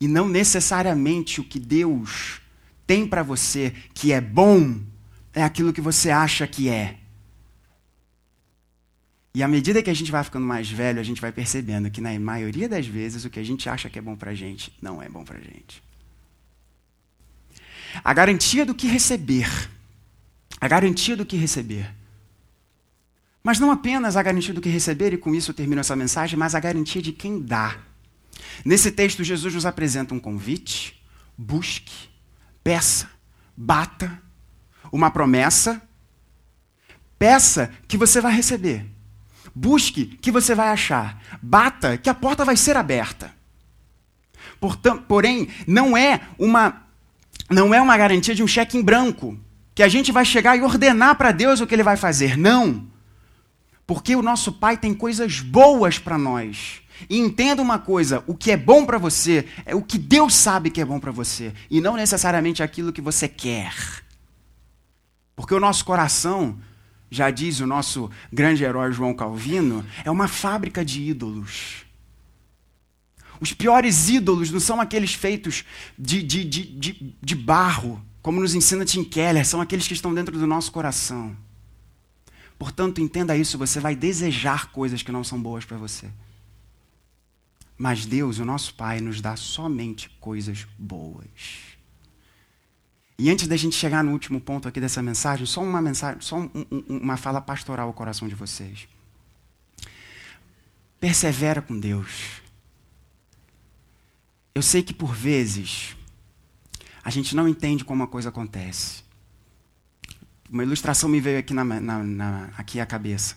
E 0.00 0.06
não 0.06 0.28
necessariamente 0.28 1.40
o 1.40 1.44
que 1.44 1.58
Deus 1.58 2.42
tem 2.86 3.06
para 3.06 3.22
você 3.22 3.72
que 3.92 4.12
é 4.12 4.20
bom 4.20 4.80
é 5.32 5.42
aquilo 5.42 5.72
que 5.72 5.80
você 5.80 6.10
acha 6.10 6.46
que 6.46 6.68
é. 6.68 6.96
E 9.34 9.42
à 9.42 9.48
medida 9.48 9.82
que 9.82 9.90
a 9.90 9.94
gente 9.94 10.12
vai 10.12 10.22
ficando 10.22 10.46
mais 10.46 10.70
velho, 10.70 11.00
a 11.00 11.02
gente 11.02 11.20
vai 11.20 11.32
percebendo 11.32 11.90
que 11.90 12.00
na 12.00 12.16
maioria 12.20 12.68
das 12.68 12.86
vezes 12.86 13.24
o 13.24 13.30
que 13.30 13.40
a 13.40 13.42
gente 13.42 13.68
acha 13.68 13.90
que 13.90 13.98
é 13.98 14.02
bom 14.02 14.14
para 14.14 14.32
gente 14.32 14.72
não 14.80 15.02
é 15.02 15.08
bom 15.08 15.24
para 15.24 15.40
gente. 15.40 15.82
A 18.02 18.12
garantia 18.12 18.64
do 18.64 18.74
que 18.74 18.86
receber. 18.86 19.48
A 20.60 20.68
garantia 20.68 21.16
do 21.16 21.26
que 21.26 21.36
receber. 21.36 21.92
Mas 23.42 23.58
não 23.58 23.72
apenas 23.72 24.16
a 24.16 24.22
garantia 24.22 24.54
do 24.54 24.60
que 24.60 24.68
receber, 24.68 25.12
e 25.12 25.18
com 25.18 25.34
isso 25.34 25.50
eu 25.50 25.54
termino 25.54 25.80
essa 25.80 25.96
mensagem, 25.96 26.38
mas 26.38 26.54
a 26.54 26.60
garantia 26.60 27.02
de 27.02 27.12
quem 27.12 27.40
dá. 27.40 27.76
Nesse 28.64 28.90
texto, 28.90 29.22
Jesus 29.24 29.52
nos 29.52 29.66
apresenta 29.66 30.14
um 30.14 30.20
convite: 30.20 31.04
busque, 31.36 32.08
Peça, 32.64 33.10
bata, 33.54 34.20
uma 34.90 35.10
promessa. 35.10 35.80
Peça 37.18 37.70
que 37.86 37.96
você 37.98 38.20
vai 38.20 38.34
receber. 38.34 38.86
Busque 39.54 40.06
que 40.06 40.32
você 40.32 40.54
vai 40.54 40.68
achar. 40.68 41.22
Bata 41.40 41.98
que 41.98 42.10
a 42.10 42.14
porta 42.14 42.44
vai 42.44 42.56
ser 42.56 42.76
aberta. 42.76 43.32
Porém, 45.06 45.48
não 45.66 45.96
é 45.96 46.22
uma 46.38 46.82
não 47.50 47.74
é 47.74 47.80
uma 47.80 47.96
garantia 47.96 48.34
de 48.34 48.42
um 48.42 48.46
cheque 48.46 48.78
em 48.78 48.82
branco, 48.82 49.38
que 49.74 49.82
a 49.82 49.88
gente 49.88 50.10
vai 50.10 50.24
chegar 50.24 50.56
e 50.56 50.62
ordenar 50.62 51.16
para 51.16 51.30
Deus 51.30 51.60
o 51.60 51.66
que 51.66 51.74
ele 51.74 51.82
vai 51.82 51.96
fazer. 51.96 52.38
Não. 52.38 52.86
Porque 53.86 54.16
o 54.16 54.22
nosso 54.22 54.52
Pai 54.52 54.78
tem 54.78 54.94
coisas 54.94 55.40
boas 55.40 55.98
para 55.98 56.16
nós. 56.16 56.80
E 57.08 57.18
entenda 57.18 57.60
uma 57.60 57.78
coisa: 57.78 58.22
o 58.26 58.34
que 58.34 58.50
é 58.50 58.56
bom 58.56 58.84
para 58.84 58.98
você 58.98 59.46
é 59.64 59.74
o 59.74 59.82
que 59.82 59.98
Deus 59.98 60.34
sabe 60.34 60.70
que 60.70 60.80
é 60.80 60.84
bom 60.84 61.00
para 61.00 61.12
você, 61.12 61.52
e 61.70 61.80
não 61.80 61.96
necessariamente 61.96 62.62
aquilo 62.62 62.92
que 62.92 63.00
você 63.00 63.28
quer. 63.28 63.74
Porque 65.36 65.54
o 65.54 65.60
nosso 65.60 65.84
coração, 65.84 66.58
já 67.10 67.30
diz 67.30 67.60
o 67.60 67.66
nosso 67.66 68.10
grande 68.32 68.64
herói 68.64 68.92
João 68.92 69.14
Calvino, 69.14 69.84
é 70.04 70.10
uma 70.10 70.28
fábrica 70.28 70.84
de 70.84 71.02
ídolos. 71.02 71.84
Os 73.40 73.52
piores 73.52 74.08
ídolos 74.08 74.50
não 74.50 74.60
são 74.60 74.80
aqueles 74.80 75.12
feitos 75.12 75.64
de, 75.98 76.22
de, 76.22 76.44
de, 76.44 76.62
de, 76.64 77.16
de 77.20 77.34
barro, 77.34 78.00
como 78.22 78.40
nos 78.40 78.54
ensina 78.54 78.84
Tim 78.84 79.04
Keller, 79.04 79.44
são 79.44 79.60
aqueles 79.60 79.86
que 79.86 79.92
estão 79.92 80.14
dentro 80.14 80.38
do 80.38 80.46
nosso 80.46 80.70
coração. 80.72 81.36
Portanto, 82.58 83.00
entenda 83.00 83.36
isso, 83.36 83.58
você 83.58 83.80
vai 83.80 83.96
desejar 83.96 84.70
coisas 84.70 85.02
que 85.02 85.12
não 85.12 85.24
são 85.24 85.40
boas 85.40 85.64
para 85.64 85.76
você. 85.76 86.08
Mas 87.76 88.06
Deus, 88.06 88.38
o 88.38 88.44
nosso 88.44 88.74
Pai, 88.74 89.00
nos 89.00 89.20
dá 89.20 89.36
somente 89.36 90.08
coisas 90.20 90.66
boas. 90.78 91.74
E 93.18 93.30
antes 93.30 93.46
da 93.46 93.56
gente 93.56 93.76
chegar 93.76 94.02
no 94.02 94.12
último 94.12 94.40
ponto 94.40 94.66
aqui 94.66 94.80
dessa 94.80 95.02
mensagem, 95.02 95.46
só 95.46 95.62
uma 95.62 95.80
mensagem, 95.80 96.20
só 96.20 96.38
um, 96.38 96.50
um, 96.54 96.98
uma 97.02 97.16
fala 97.16 97.40
pastoral 97.40 97.86
ao 97.86 97.94
coração 97.94 98.26
de 98.26 98.34
vocês. 98.34 98.88
Persevera 100.98 101.62
com 101.62 101.78
Deus. 101.78 102.42
Eu 104.54 104.62
sei 104.62 104.82
que 104.82 104.94
por 104.94 105.14
vezes 105.14 105.96
a 107.04 107.10
gente 107.10 107.36
não 107.36 107.48
entende 107.48 107.84
como 107.84 108.02
a 108.02 108.08
coisa 108.08 108.30
acontece. 108.30 109.04
Uma 110.50 110.62
ilustração 110.62 111.08
me 111.08 111.20
veio 111.20 111.38
aqui, 111.38 111.52
na, 111.52 111.64
na, 111.64 112.02
na, 112.02 112.44
aqui 112.56 112.80
à 112.80 112.86
cabeça. 112.86 113.36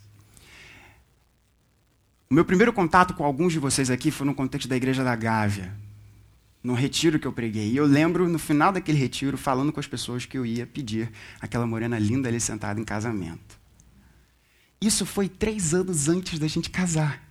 O 2.29 2.33
meu 2.33 2.43
primeiro 2.43 2.73
contato 2.73 3.13
com 3.13 3.23
alguns 3.23 3.53
de 3.53 3.59
vocês 3.59 3.89
aqui 3.89 4.11
foi 4.11 4.27
no 4.27 4.35
contexto 4.35 4.67
da 4.67 4.75
igreja 4.75 5.01
da 5.01 5.15
Gávea, 5.15 5.73
no 6.61 6.73
retiro 6.73 7.17
que 7.17 7.25
eu 7.25 7.31
preguei. 7.31 7.71
E 7.71 7.77
eu 7.77 7.85
lembro, 7.85 8.27
no 8.27 8.37
final 8.37 8.71
daquele 8.71 8.97
retiro, 8.97 9.37
falando 9.37 9.71
com 9.71 9.79
as 9.79 9.87
pessoas 9.87 10.25
que 10.25 10.37
eu 10.37 10.45
ia 10.45 10.67
pedir 10.67 11.09
aquela 11.39 11.65
morena 11.65 11.97
linda 11.97 12.27
ali 12.27 12.41
sentada 12.41 12.81
em 12.81 12.83
casamento. 12.83 13.57
Isso 14.81 15.05
foi 15.05 15.29
três 15.29 15.73
anos 15.73 16.09
antes 16.09 16.37
da 16.37 16.47
gente 16.47 16.69
casar. 16.69 17.23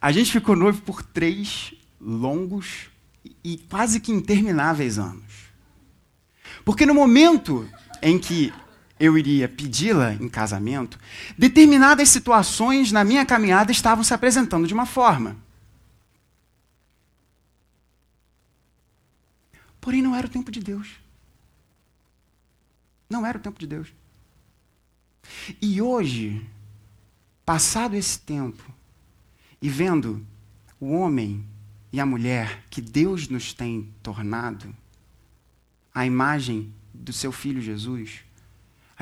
A 0.00 0.12
gente 0.12 0.30
ficou 0.30 0.54
noivo 0.54 0.80
por 0.82 1.02
três 1.02 1.74
longos 2.00 2.88
e 3.42 3.56
quase 3.56 3.98
que 3.98 4.12
intermináveis 4.12 4.98
anos. 4.98 5.50
Porque 6.64 6.86
no 6.86 6.94
momento 6.94 7.68
em 8.00 8.18
que 8.18 8.52
eu 8.98 9.18
iria 9.18 9.48
pedi-la 9.48 10.14
em 10.14 10.28
casamento, 10.28 10.98
determinadas 11.36 12.08
situações 12.08 12.92
na 12.92 13.02
minha 13.04 13.26
caminhada 13.26 13.72
estavam 13.72 14.04
se 14.04 14.14
apresentando 14.14 14.66
de 14.66 14.74
uma 14.74 14.86
forma. 14.86 15.36
Porém, 19.80 20.00
não 20.00 20.14
era 20.14 20.26
o 20.26 20.30
tempo 20.30 20.50
de 20.50 20.60
Deus. 20.60 20.92
Não 23.10 23.26
era 23.26 23.36
o 23.36 23.40
tempo 23.40 23.58
de 23.58 23.66
Deus. 23.66 23.92
E 25.60 25.82
hoje, 25.82 26.46
passado 27.44 27.94
esse 27.94 28.18
tempo, 28.18 28.64
e 29.60 29.68
vendo 29.68 30.24
o 30.80 30.92
homem 30.92 31.44
e 31.92 32.00
a 32.00 32.06
mulher 32.06 32.64
que 32.70 32.80
Deus 32.80 33.28
nos 33.28 33.52
tem 33.52 33.92
tornado, 34.02 34.74
a 35.94 36.04
imagem 36.04 36.72
do 36.92 37.12
seu 37.12 37.30
filho 37.30 37.60
Jesus, 37.60 38.23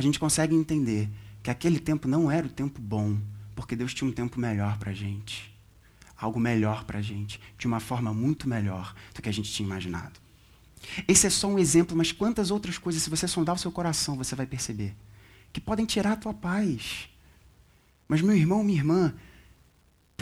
a 0.02 0.06
gente 0.06 0.18
consegue 0.18 0.54
entender 0.54 1.08
que 1.42 1.50
aquele 1.50 1.78
tempo 1.78 2.06
não 2.06 2.30
era 2.30 2.46
o 2.46 2.50
tempo 2.50 2.80
bom, 2.80 3.18
porque 3.54 3.76
Deus 3.76 3.94
tinha 3.94 4.08
um 4.08 4.12
tempo 4.12 4.38
melhor 4.38 4.78
para 4.78 4.90
a 4.90 4.94
gente. 4.94 5.52
Algo 6.16 6.38
melhor 6.38 6.84
para 6.84 6.98
a 6.98 7.02
gente, 7.02 7.40
de 7.58 7.66
uma 7.66 7.80
forma 7.80 8.12
muito 8.12 8.48
melhor 8.48 8.94
do 9.14 9.22
que 9.22 9.28
a 9.28 9.32
gente 9.32 9.52
tinha 9.52 9.66
imaginado. 9.66 10.20
Esse 11.06 11.26
é 11.26 11.30
só 11.30 11.48
um 11.48 11.58
exemplo, 11.58 11.96
mas 11.96 12.12
quantas 12.12 12.50
outras 12.50 12.78
coisas, 12.78 13.02
se 13.02 13.10
você 13.10 13.26
sondar 13.26 13.54
o 13.54 13.58
seu 13.58 13.72
coração, 13.72 14.16
você 14.16 14.34
vai 14.34 14.46
perceber 14.46 14.94
que 15.52 15.60
podem 15.60 15.86
tirar 15.86 16.12
a 16.12 16.16
tua 16.16 16.34
paz. 16.34 17.08
Mas, 18.08 18.20
meu 18.20 18.36
irmão, 18.36 18.64
minha 18.64 18.78
irmã, 18.78 19.14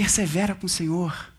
Persevera 0.00 0.54
com 0.54 0.64
o 0.64 0.68
Senhor. 0.68 1.30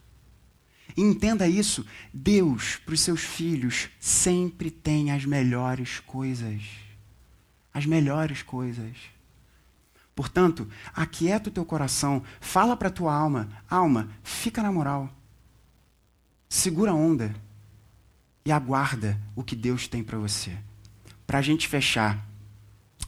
E 0.96 1.02
entenda 1.02 1.48
isso: 1.48 1.84
Deus, 2.14 2.76
para 2.86 2.94
os 2.94 3.02
seus 3.02 3.22
filhos, 3.22 3.90
sempre 4.00 4.70
tem 4.70 5.10
as 5.12 5.26
melhores 5.26 6.00
coisas. 6.00 6.62
As 7.74 7.86
melhores 7.86 8.42
coisas. 8.44 8.98
Portanto, 10.16 10.68
aquieta 10.94 11.50
o 11.50 11.52
teu 11.52 11.66
coração, 11.66 12.22
fala 12.40 12.76
para 12.76 12.90
a 12.90 12.92
tua 12.92 13.14
alma: 13.14 13.50
alma, 13.70 14.10
fica 14.24 14.62
na 14.62 14.72
moral. 14.72 15.10
Segura 16.50 16.92
a 16.92 16.96
onda 16.96 17.34
e 18.46 18.52
aguarda 18.52 19.18
o 19.36 19.44
que 19.44 19.56
Deus 19.56 19.88
tem 19.88 20.04
para 20.04 20.18
você. 20.18 20.58
Para 21.26 21.40
a 21.40 21.42
gente 21.42 21.68
fechar, 21.68 22.28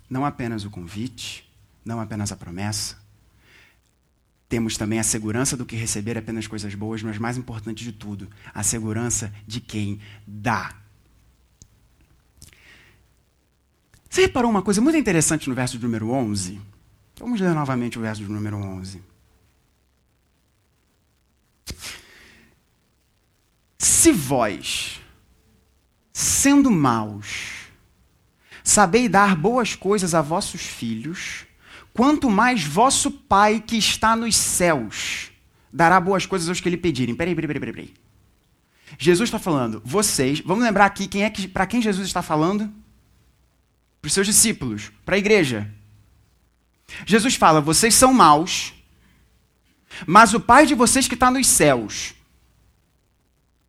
não 0.10 0.26
apenas 0.26 0.64
o 0.64 0.70
convite, 0.70 1.52
não 1.84 2.00
apenas 2.00 2.32
a 2.32 2.38
promessa, 2.38 2.96
temos 4.54 4.78
também 4.78 5.00
a 5.00 5.04
segurança 5.04 5.58
do 5.58 5.66
que 5.66 5.76
receber 5.76 6.16
apenas 6.16 6.46
coisas 6.46 6.76
boas, 6.76 7.02
mas 7.02 7.18
mais 7.18 7.38
importante 7.38 7.84
de 7.84 7.92
tudo, 7.92 8.30
a 8.54 8.62
segurança 8.62 9.34
de 9.48 9.60
quem 9.60 10.00
dá. 10.28 10.76
Você 14.14 14.22
reparou 14.22 14.52
uma 14.52 14.62
coisa 14.62 14.80
muito 14.80 14.96
interessante 14.96 15.50
no 15.50 15.56
verso 15.56 15.76
de 15.76 15.84
número 15.84 16.12
11? 16.12 16.62
Vamos 17.18 17.42
ler 17.42 17.52
novamente 17.56 17.98
o 17.98 18.02
verso 18.04 18.22
de 18.22 18.32
número 18.32 18.58
11. 18.58 19.02
Se 23.80 24.12
vós, 24.12 25.02
sendo 26.14 26.70
maus, 26.70 27.70
sabeis 28.64 29.10
dar 29.10 29.36
boas 29.36 29.74
coisas 29.74 30.14
a 30.14 30.22
vossos 30.22 30.62
filhos, 30.62 31.48
Quanto 31.92 32.30
mais 32.30 32.64
vosso 32.64 33.10
Pai 33.10 33.60
que 33.66 33.78
está 33.78 34.16
nos 34.16 34.36
céus 34.36 35.32
dará 35.72 36.00
boas 36.00 36.28
coisas 36.28 36.50
aos 36.50 36.60
que 36.60 36.70
lhe 36.70 36.78
pedirem. 36.78 37.16
Peraí, 37.16 37.34
peraí, 37.34 37.48
peraí, 37.48 37.74
peraí. 37.74 37.94
Jesus 39.00 39.28
está 39.28 39.40
falando, 39.40 39.82
vocês, 39.84 40.40
vamos 40.40 40.64
lembrar 40.64 40.86
aqui 40.86 41.08
quem 41.08 41.24
é 41.24 41.32
que, 41.32 41.48
para 41.48 41.66
quem 41.66 41.82
Jesus 41.82 42.06
está 42.06 42.22
falando? 42.22 42.72
Para 44.04 44.08
os 44.10 44.14
seus 44.14 44.28
discípulos, 44.28 44.92
para 45.06 45.16
a 45.16 45.18
igreja. 45.18 45.74
Jesus 47.06 47.36
fala, 47.36 47.62
vocês 47.62 47.96
são 47.96 48.14
maus, 48.14 48.74
mas 50.06 50.34
o 50.34 50.42
Pai 50.42 50.66
de 50.66 50.76
vocês 50.76 51.08
que 51.08 51.14
está 51.14 51.32
nos 51.32 51.48
céus. 51.48 52.14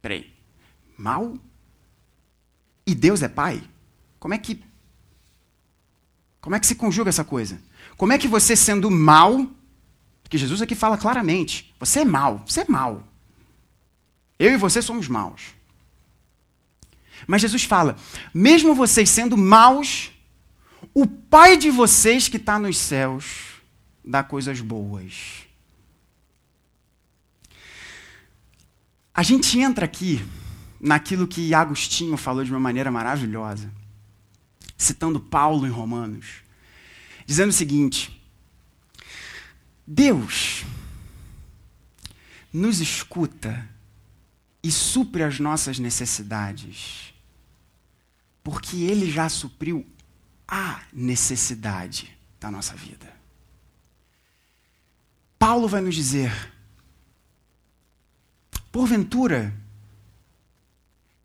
Peraí, 0.03 0.35
mal? 0.99 1.39
E 2.85 2.97
Deus 2.97 3.23
é 3.23 3.29
Pai? 3.29 3.63
Como 4.19 4.35
é 4.35 4.39
que. 4.39 4.61
Como 6.41 6.57
é 6.57 6.59
que 6.59 6.67
se 6.67 6.75
conjuga 6.75 7.11
essa 7.11 7.23
coisa? 7.23 7.63
Como 7.97 8.13
é 8.13 8.19
que 8.19 8.27
você, 8.27 8.57
sendo 8.57 8.91
mal, 8.91 9.49
porque 10.25 10.37
Jesus 10.37 10.61
aqui 10.61 10.75
fala 10.75 10.99
claramente: 10.99 11.73
você 11.79 12.01
é 12.01 12.05
mal, 12.05 12.43
você 12.45 12.63
é 12.63 12.67
mal. 12.69 13.07
Eu 14.37 14.53
e 14.53 14.57
você 14.57 14.83
somos 14.83 15.07
maus. 15.07 15.55
Mas 17.25 17.41
Jesus 17.41 17.63
fala: 17.63 17.97
mesmo 18.35 18.75
vocês 18.75 19.09
sendo 19.09 19.37
maus, 19.37 20.11
o 20.93 21.07
Pai 21.07 21.57
de 21.57 21.71
vocês 21.71 22.29
que 22.29 22.37
está 22.37 22.59
nos 22.59 22.77
céus 22.77 23.55
dá 24.05 24.23
coisas 24.23 24.61
boas. 24.61 25.45
A 29.15 29.23
gente 29.23 29.59
entra 29.59 29.85
aqui 29.85 30.25
naquilo 30.81 31.29
que 31.29 31.55
Agostinho 31.55 32.17
falou 32.17 32.45
de 32.45 32.51
uma 32.51 32.61
maneira 32.61 32.91
maravilhosa, 32.91 33.71
citando 34.77 35.21
Paulo 35.21 35.67
em 35.67 35.71
Romanos 35.71 36.45
dizendo 37.27 37.51
o 37.51 37.53
seguinte: 37.53 38.21
Deus 39.87 40.65
nos 42.53 42.81
escuta 42.81 43.69
e 44.63 44.71
supre 44.71 45.23
as 45.23 45.39
nossas 45.41 45.79
necessidades, 45.79 47.13
porque 48.43 48.77
Ele 48.77 49.11
já 49.11 49.29
supriu 49.29 49.87
a 50.57 50.83
necessidade 50.93 52.17
da 52.39 52.49
nossa 52.49 52.77
vida. 52.77 53.13
Paulo 55.37 55.67
vai 55.67 55.81
nos 55.81 55.97
dizer: 55.97 56.33
porventura, 58.71 59.53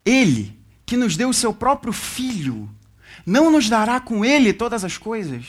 Ele, 0.03 0.59
que 0.83 0.97
nos 0.97 1.15
deu 1.15 1.29
o 1.29 1.33
seu 1.33 1.53
próprio 1.53 1.93
Filho, 1.93 2.67
não 3.23 3.51
nos 3.51 3.69
dará 3.69 3.99
com 3.99 4.25
Ele 4.25 4.51
todas 4.51 4.83
as 4.83 4.97
coisas? 4.97 5.45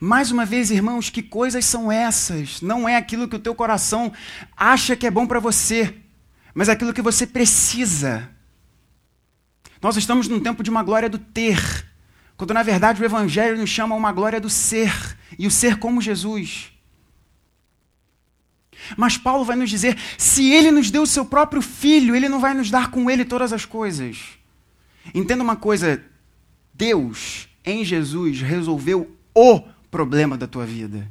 Mais 0.00 0.32
uma 0.32 0.44
vez, 0.44 0.72
irmãos, 0.72 1.08
que 1.08 1.22
coisas 1.22 1.64
são 1.64 1.92
essas? 1.92 2.60
Não 2.60 2.88
é 2.88 2.96
aquilo 2.96 3.28
que 3.28 3.36
o 3.36 3.40
teu 3.40 3.54
coração 3.54 4.12
acha 4.56 4.96
que 4.96 5.06
é 5.06 5.10
bom 5.10 5.24
para 5.24 5.38
você, 5.38 5.94
mas 6.52 6.68
é 6.68 6.72
aquilo 6.72 6.92
que 6.92 7.02
você 7.02 7.28
precisa. 7.28 8.28
Nós 9.80 9.96
estamos 9.96 10.26
num 10.26 10.40
tempo 10.40 10.64
de 10.64 10.70
uma 10.70 10.82
glória 10.82 11.08
do 11.08 11.18
ter, 11.18 11.91
quando 12.36 12.54
na 12.54 12.62
verdade 12.62 13.00
o 13.00 13.04
Evangelho 13.04 13.58
nos 13.58 13.70
chama 13.70 13.94
a 13.94 13.98
uma 13.98 14.12
glória 14.12 14.40
do 14.40 14.50
ser, 14.50 14.92
e 15.38 15.46
o 15.46 15.50
ser 15.50 15.78
como 15.78 16.00
Jesus. 16.00 16.72
Mas 18.96 19.16
Paulo 19.16 19.44
vai 19.44 19.56
nos 19.56 19.70
dizer: 19.70 19.96
se 20.18 20.50
ele 20.50 20.70
nos 20.70 20.90
deu 20.90 21.02
o 21.02 21.06
seu 21.06 21.24
próprio 21.24 21.62
filho, 21.62 22.16
ele 22.16 22.28
não 22.28 22.40
vai 22.40 22.54
nos 22.54 22.70
dar 22.70 22.90
com 22.90 23.10
ele 23.10 23.24
todas 23.24 23.52
as 23.52 23.64
coisas. 23.64 24.18
Entenda 25.14 25.42
uma 25.42 25.56
coisa: 25.56 26.02
Deus, 26.74 27.48
em 27.64 27.84
Jesus, 27.84 28.40
resolveu 28.40 29.16
o 29.34 29.60
problema 29.90 30.36
da 30.36 30.46
tua 30.46 30.66
vida. 30.66 31.08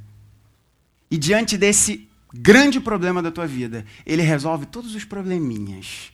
E 1.10 1.18
diante 1.18 1.58
desse 1.58 2.08
grande 2.34 2.80
problema 2.80 3.22
da 3.22 3.32
tua 3.32 3.46
vida, 3.46 3.86
ele 4.06 4.22
resolve 4.22 4.66
todos 4.66 4.96
os 4.96 5.04
probleminhas 5.04 6.11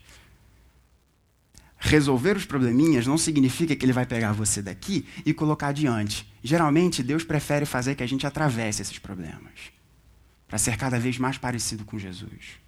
resolver 1.77 2.35
os 2.35 2.45
probleminhas 2.45 3.05
não 3.05 3.17
significa 3.17 3.75
que 3.75 3.85
ele 3.85 3.93
vai 3.93 4.05
pegar 4.05 4.33
você 4.33 4.61
daqui 4.61 5.05
e 5.25 5.33
colocar 5.33 5.67
adiante. 5.67 6.27
Geralmente, 6.43 7.03
Deus 7.03 7.23
prefere 7.23 7.65
fazer 7.65 7.95
que 7.95 8.03
a 8.03 8.07
gente 8.07 8.25
atravesse 8.25 8.81
esses 8.81 8.97
problemas 8.97 9.71
para 10.47 10.57
ser 10.57 10.77
cada 10.77 10.99
vez 10.99 11.17
mais 11.17 11.37
parecido 11.37 11.85
com 11.85 11.99
Jesus. 11.99 12.59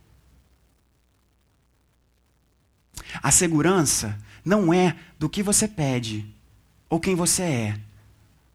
A 3.24 3.32
segurança 3.32 4.18
não 4.44 4.74
é 4.74 4.96
do 5.18 5.30
que 5.30 5.42
você 5.42 5.68
pede 5.68 6.26
ou 6.90 7.00
quem 7.00 7.16
você 7.16 7.44
é, 7.44 7.80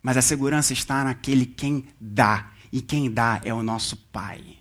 mas 0.02 0.16
a 0.16 0.22
segurança 0.22 0.72
está 0.72 1.02
naquele 1.02 1.46
quem 1.46 1.86
dá, 2.00 2.50
e 2.70 2.82
quem 2.82 3.10
dá 3.10 3.40
é 3.44 3.54
o 3.54 3.62
nosso 3.62 3.96
Pai. 3.96 4.58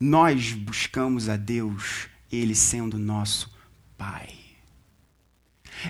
Nós 0.00 0.52
buscamos 0.52 1.28
a 1.28 1.36
Deus, 1.36 2.08
Ele 2.32 2.54
sendo 2.54 2.98
nosso 2.98 3.54
Pai. 3.96 4.43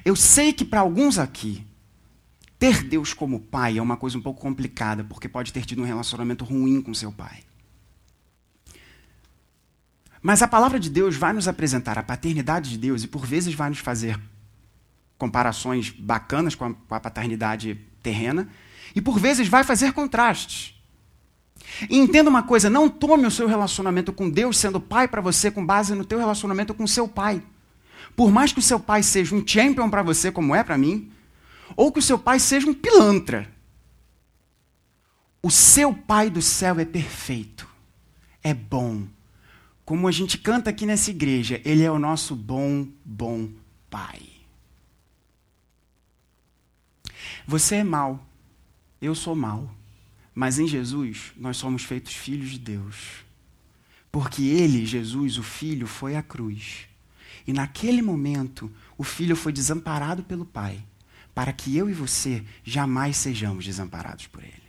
Eu 0.05 0.17
sei 0.17 0.53
que 0.53 0.65
para 0.65 0.81
alguns 0.81 1.19
aqui, 1.19 1.67
ter 2.59 2.83
Deus 2.83 3.13
como 3.13 3.41
pai 3.41 3.77
é 3.77 3.83
uma 3.83 3.97
coisa 3.97 4.17
um 4.17 4.23
pouco 4.23 4.41
complicada, 4.41 5.05
porque 5.05 5.29
pode 5.29 5.53
ter 5.53 5.67
tido 5.67 5.83
um 5.83 5.85
relacionamento 5.85 6.45
ruim 6.45 6.81
com 6.81 6.95
seu 6.95 7.13
pai. 7.13 7.41
Mas 10.23 10.41
a 10.41 10.49
palavra 10.49 10.81
de 10.81 10.89
Deus 10.89 11.17
vai 11.17 11.35
nos 11.35 11.47
apresentar 11.47 11.99
a 11.99 12.03
paternidade 12.03 12.71
de 12.71 12.79
Deus 12.79 13.03
e 13.03 13.07
por 13.07 13.27
vezes 13.27 13.53
vai 13.53 13.69
nos 13.69 13.81
fazer 13.81 14.19
comparações 15.19 15.91
bacanas 15.91 16.55
com 16.55 16.65
a, 16.65 16.73
com 16.73 16.95
a 16.95 17.01
paternidade 17.01 17.79
terrena 18.03 18.49
e 18.95 19.03
por 19.03 19.19
vezes 19.19 19.49
vai 19.49 19.65
fazer 19.65 19.93
contrastes. 19.93 20.75
E 21.91 21.99
entenda 21.99 22.31
uma 22.31 22.43
coisa, 22.43 22.71
não 22.71 22.89
tome 22.89 23.27
o 23.27 23.31
seu 23.31 23.47
relacionamento 23.47 24.13
com 24.13 24.31
Deus 24.31 24.57
sendo 24.57 24.81
pai 24.81 25.09
para 25.09 25.21
você 25.21 25.51
com 25.51 25.65
base 25.65 25.95
no 25.95 26.05
teu 26.05 26.19
relacionamento 26.19 26.73
com 26.73 26.87
seu 26.87 27.07
pai. 27.07 27.43
Por 28.17 28.31
mais 28.31 28.53
que 28.53 28.61
o 28.61 28.63
seu 28.63 28.79
pai 28.79 29.03
seja 29.03 29.35
um 29.35 29.47
champion 29.47 29.91
para 29.91 30.03
você, 30.03 30.31
como 30.31 30.55
é 30.55 30.63
para 30.63 30.79
mim, 30.79 31.11
ou 31.77 31.91
que 31.91 31.99
o 31.99 32.03
seu 32.03 32.19
pai 32.19 32.39
seja 32.39 32.69
um 32.69 32.75
pilantra, 32.75 33.53
o 35.43 35.51
seu 35.51 35.93
pai 35.93 36.31
do 36.31 36.41
céu 36.41 36.79
é 36.79 36.85
perfeito, 36.85 37.69
é 38.43 38.55
bom. 38.55 39.07
Como 39.85 40.09
a 40.09 40.13
gente 40.13 40.39
canta 40.39 40.71
aqui 40.71 40.87
nessa 40.87 41.11
igreja, 41.11 41.61
ele 41.65 41.83
é 41.83 41.91
o 41.91 41.99
nosso 41.99 42.35
bom, 42.35 42.87
bom 43.05 43.51
pai. 43.91 44.23
Você 47.47 47.77
é 47.77 47.85
mau, 47.85 48.25
eu 49.03 49.15
sou 49.15 49.35
mau, 49.35 49.71
mas 50.35 50.59
em 50.59 50.67
Jesus 50.67 51.33
nós 51.37 51.59
somos 51.59 51.83
feitos 51.83 52.15
filhos 52.15 52.53
de 52.53 52.59
Deus. 52.59 53.25
Porque 54.11 54.45
ele, 54.45 54.87
Jesus, 54.87 55.37
o 55.37 55.43
Filho, 55.43 55.87
foi 55.87 56.17
à 56.17 56.23
cruz 56.23 56.87
e 57.47 57.53
naquele 57.53 58.01
momento, 58.01 58.71
o 58.97 59.05
filho 59.05 59.37
foi 59.37 59.53
desamparado 59.53 60.23
pelo 60.23 60.45
pai, 60.45 60.85
para 61.35 61.53
que 61.53 61.77
eu 61.77 61.91
e 61.91 61.93
você 61.93 62.45
jamais 62.63 63.17
sejamos 63.17 63.65
desamparados 63.65 64.27
por 64.27 64.43
ele. 64.43 64.63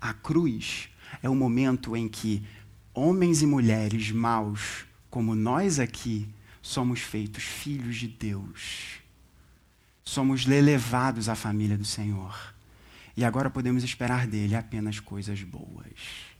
A 0.00 0.12
cruz 0.12 0.88
é 1.22 1.28
o 1.28 1.34
momento 1.34 1.96
em 1.96 2.08
que 2.08 2.42
homens 2.92 3.40
e 3.40 3.46
mulheres 3.46 4.10
maus, 4.10 4.84
como 5.08 5.34
nós 5.34 5.78
aqui, 5.78 6.28
somos 6.60 7.00
feitos 7.00 7.44
filhos 7.44 7.96
de 7.96 8.08
Deus. 8.08 9.00
Somos 10.04 10.46
elevados 10.46 11.28
à 11.28 11.34
família 11.34 11.78
do 11.78 11.84
Senhor. 11.84 12.54
E 13.16 13.24
agora 13.24 13.48
podemos 13.48 13.84
esperar 13.84 14.26
dele 14.26 14.56
apenas 14.56 14.98
coisas 14.98 15.42
boas. 15.42 16.31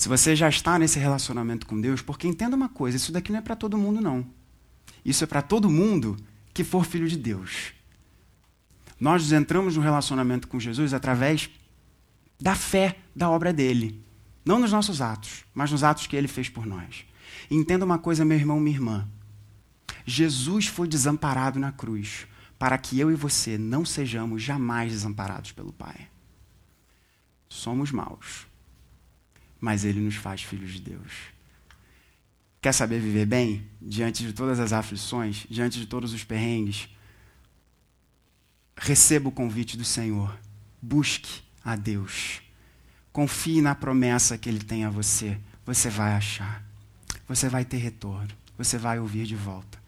Se 0.00 0.08
você 0.08 0.34
já 0.34 0.48
está 0.48 0.78
nesse 0.78 0.98
relacionamento 0.98 1.66
com 1.66 1.78
Deus, 1.78 2.00
porque 2.00 2.26
entenda 2.26 2.56
uma 2.56 2.70
coisa, 2.70 2.96
isso 2.96 3.12
daqui 3.12 3.30
não 3.30 3.38
é 3.38 3.42
para 3.42 3.54
todo 3.54 3.76
mundo, 3.76 4.00
não. 4.00 4.26
Isso 5.04 5.22
é 5.24 5.26
para 5.26 5.42
todo 5.42 5.68
mundo 5.68 6.16
que 6.54 6.64
for 6.64 6.86
filho 6.86 7.06
de 7.06 7.18
Deus. 7.18 7.74
Nós 8.98 9.30
entramos 9.30 9.76
no 9.76 9.82
relacionamento 9.82 10.48
com 10.48 10.58
Jesus 10.58 10.94
através 10.94 11.50
da 12.40 12.54
fé 12.54 12.96
da 13.14 13.28
obra 13.28 13.52
dele. 13.52 14.02
Não 14.42 14.58
nos 14.58 14.72
nossos 14.72 15.02
atos, 15.02 15.44
mas 15.52 15.70
nos 15.70 15.84
atos 15.84 16.06
que 16.06 16.16
ele 16.16 16.28
fez 16.28 16.48
por 16.48 16.64
nós. 16.64 17.04
entenda 17.50 17.84
uma 17.84 17.98
coisa, 17.98 18.24
meu 18.24 18.38
irmão, 18.38 18.58
minha 18.58 18.76
irmã. 18.78 19.06
Jesus 20.06 20.66
foi 20.66 20.88
desamparado 20.88 21.58
na 21.58 21.72
cruz 21.72 22.26
para 22.58 22.78
que 22.78 22.98
eu 22.98 23.10
e 23.10 23.14
você 23.14 23.58
não 23.58 23.84
sejamos 23.84 24.42
jamais 24.42 24.92
desamparados 24.92 25.52
pelo 25.52 25.74
Pai. 25.74 26.08
Somos 27.50 27.92
maus 27.92 28.48
mas 29.60 29.84
ele 29.84 30.00
nos 30.00 30.14
faz 30.14 30.42
filhos 30.42 30.72
de 30.72 30.80
Deus. 30.80 31.12
Quer 32.60 32.72
saber 32.72 33.00
viver 33.00 33.26
bem 33.26 33.66
diante 33.80 34.24
de 34.24 34.32
todas 34.32 34.60
as 34.60 34.72
aflições, 34.72 35.46
diante 35.48 35.78
de 35.78 35.86
todos 35.86 36.12
os 36.12 36.24
perrengues? 36.24 36.88
Receba 38.76 39.28
o 39.28 39.32
convite 39.32 39.76
do 39.76 39.84
Senhor. 39.84 40.38
Busque 40.80 41.42
a 41.64 41.76
Deus. 41.76 42.42
Confie 43.12 43.60
na 43.60 43.74
promessa 43.74 44.38
que 44.38 44.48
Ele 44.48 44.60
tem 44.60 44.84
a 44.84 44.90
você. 44.90 45.38
Você 45.64 45.88
vai 45.88 46.12
achar. 46.12 46.64
Você 47.26 47.48
vai 47.48 47.64
ter 47.64 47.78
retorno. 47.78 48.28
Você 48.58 48.76
vai 48.76 48.98
ouvir 48.98 49.26
de 49.26 49.36
volta. 49.36 49.80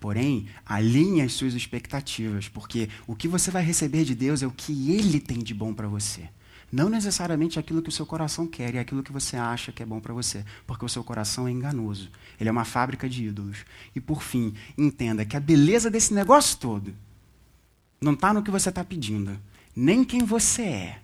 Porém, 0.00 0.48
alinhe 0.64 1.22
as 1.22 1.32
suas 1.32 1.54
expectativas, 1.54 2.48
porque 2.48 2.88
o 3.06 3.14
que 3.14 3.28
você 3.28 3.50
vai 3.50 3.62
receber 3.62 4.04
de 4.04 4.14
Deus 4.14 4.42
é 4.42 4.46
o 4.46 4.50
que 4.50 4.92
Ele 4.92 5.20
tem 5.20 5.38
de 5.38 5.54
bom 5.54 5.74
para 5.74 5.88
você. 5.88 6.28
Não 6.70 6.88
necessariamente 6.88 7.58
aquilo 7.58 7.80
que 7.80 7.88
o 7.88 7.92
seu 7.92 8.04
coração 8.04 8.46
quer 8.46 8.74
e 8.74 8.78
aquilo 8.78 9.02
que 9.02 9.12
você 9.12 9.36
acha 9.36 9.72
que 9.72 9.82
é 9.82 9.86
bom 9.86 10.00
para 10.00 10.12
você, 10.12 10.44
porque 10.66 10.84
o 10.84 10.88
seu 10.88 11.02
coração 11.02 11.48
é 11.48 11.50
enganoso. 11.50 12.10
Ele 12.38 12.48
é 12.48 12.52
uma 12.52 12.64
fábrica 12.64 13.08
de 13.08 13.24
ídolos. 13.24 13.64
E 13.94 14.00
por 14.00 14.22
fim, 14.22 14.54
entenda 14.76 15.24
que 15.24 15.36
a 15.36 15.40
beleza 15.40 15.90
desse 15.90 16.12
negócio 16.12 16.58
todo 16.58 16.94
não 18.00 18.12
está 18.12 18.34
no 18.34 18.42
que 18.42 18.50
você 18.50 18.68
está 18.68 18.84
pedindo, 18.84 19.38
nem 19.74 20.04
quem 20.04 20.24
você 20.24 20.62
é, 20.62 21.02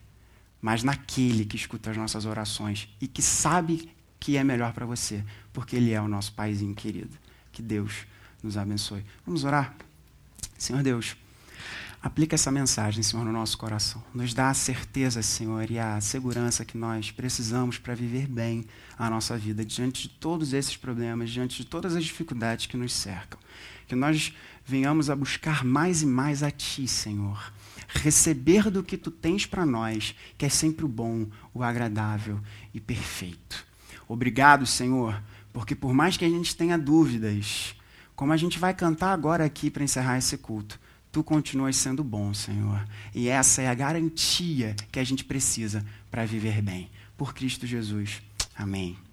mas 0.61 0.83
naquele 0.83 1.45
que 1.45 1.57
escuta 1.57 1.91
as 1.91 1.97
nossas 1.97 2.27
orações 2.27 2.89
e 3.01 3.09
que 3.09 3.23
sabe 3.23 3.91
que 4.21 4.37
é 4.37 4.45
melhor 4.45 4.73
para 4.73 4.87
você, 4.87 5.25
porque 5.53 5.77
Ele 5.77 5.93
é 5.93 6.01
o 6.01 6.09
nosso 6.09 6.33
Paizinho 6.33 6.75
querido. 6.75 7.17
Que 7.53 7.63
Deus 7.63 8.07
nos 8.43 8.57
abençoe. 8.57 9.05
Vamos 9.27 9.45
orar? 9.45 9.75
Senhor 10.59 10.83
Deus. 10.83 11.17
Aplica 12.05 12.35
essa 12.35 12.51
mensagem, 12.51 13.03
Senhor, 13.03 13.25
no 13.25 13.33
nosso 13.33 13.57
coração. 13.57 14.05
Nos 14.13 14.35
dá 14.35 14.51
a 14.51 14.55
certeza, 14.55 15.23
Senhor, 15.23 15.71
e 15.71 15.79
a 15.79 15.99
segurança 16.03 16.63
que 16.63 16.77
nós 16.77 17.11
precisamos 17.11 17.79
para 17.79 17.95
viver 17.95 18.27
bem 18.27 18.67
a 18.99 19.09
nossa 19.09 19.39
vida 19.39 19.65
diante 19.65 20.03
de 20.03 20.09
todos 20.11 20.53
esses 20.53 20.77
problemas, 20.77 21.31
diante 21.31 21.57
de 21.57 21.65
todas 21.65 21.97
as 21.97 22.05
dificuldades 22.05 22.67
que 22.67 22.77
nos 22.77 22.93
cercam. 22.93 23.41
Que 23.89 23.95
nós 23.95 24.35
venhamos 24.67 25.09
a 25.09 25.17
buscar 25.17 25.65
mais 25.65 26.03
e 26.03 26.07
mais 26.07 26.43
a 26.43 26.51
Ti, 26.51 26.87
Senhor. 26.87 27.51
Receber 27.89 28.71
do 28.71 28.85
que 28.85 28.99
Tu 28.99 29.11
tens 29.11 29.47
para 29.47 29.65
nós, 29.65 30.15
que 30.37 30.45
é 30.45 30.51
sempre 30.51 30.85
o 30.85 30.89
bom, 30.89 31.27
o 31.55 31.63
agradável 31.63 32.39
e 32.75 32.81
perfeito. 32.83 33.65
Obrigado, 34.07 34.67
Senhor, 34.67 35.23
porque 35.55 35.75
por 35.75 35.95
mais 35.95 36.19
que 36.19 36.27
a 36.27 36.29
gente 36.29 36.55
tenha 36.55 36.77
dúvidas, 36.77 37.75
como 38.15 38.35
a 38.35 38.37
gente 38.37 38.59
vai 38.59 38.75
cantar 38.75 39.15
agora 39.15 39.43
aqui 39.43 39.71
para 39.71 39.83
encerrar 39.83 40.19
esse 40.19 40.37
culto, 40.37 40.79
tu 41.15 41.23
continuas 41.23 41.77
sendo 41.77 42.03
bom, 42.03 42.35
Senhor. 42.35 42.85
E 43.15 43.29
essa 43.29 43.63
é 43.63 43.69
a 43.69 43.75
garantia 43.75 44.75
que 44.91 44.99
a 44.99 45.05
gente 45.05 45.25
precisa 45.25 45.87
para 46.11 46.27
viver 46.27 46.61
bem. 46.61 46.91
Por 47.17 47.33
Cristo 47.33 47.69
Jesus. 47.69 48.21
Amém. 48.57 49.04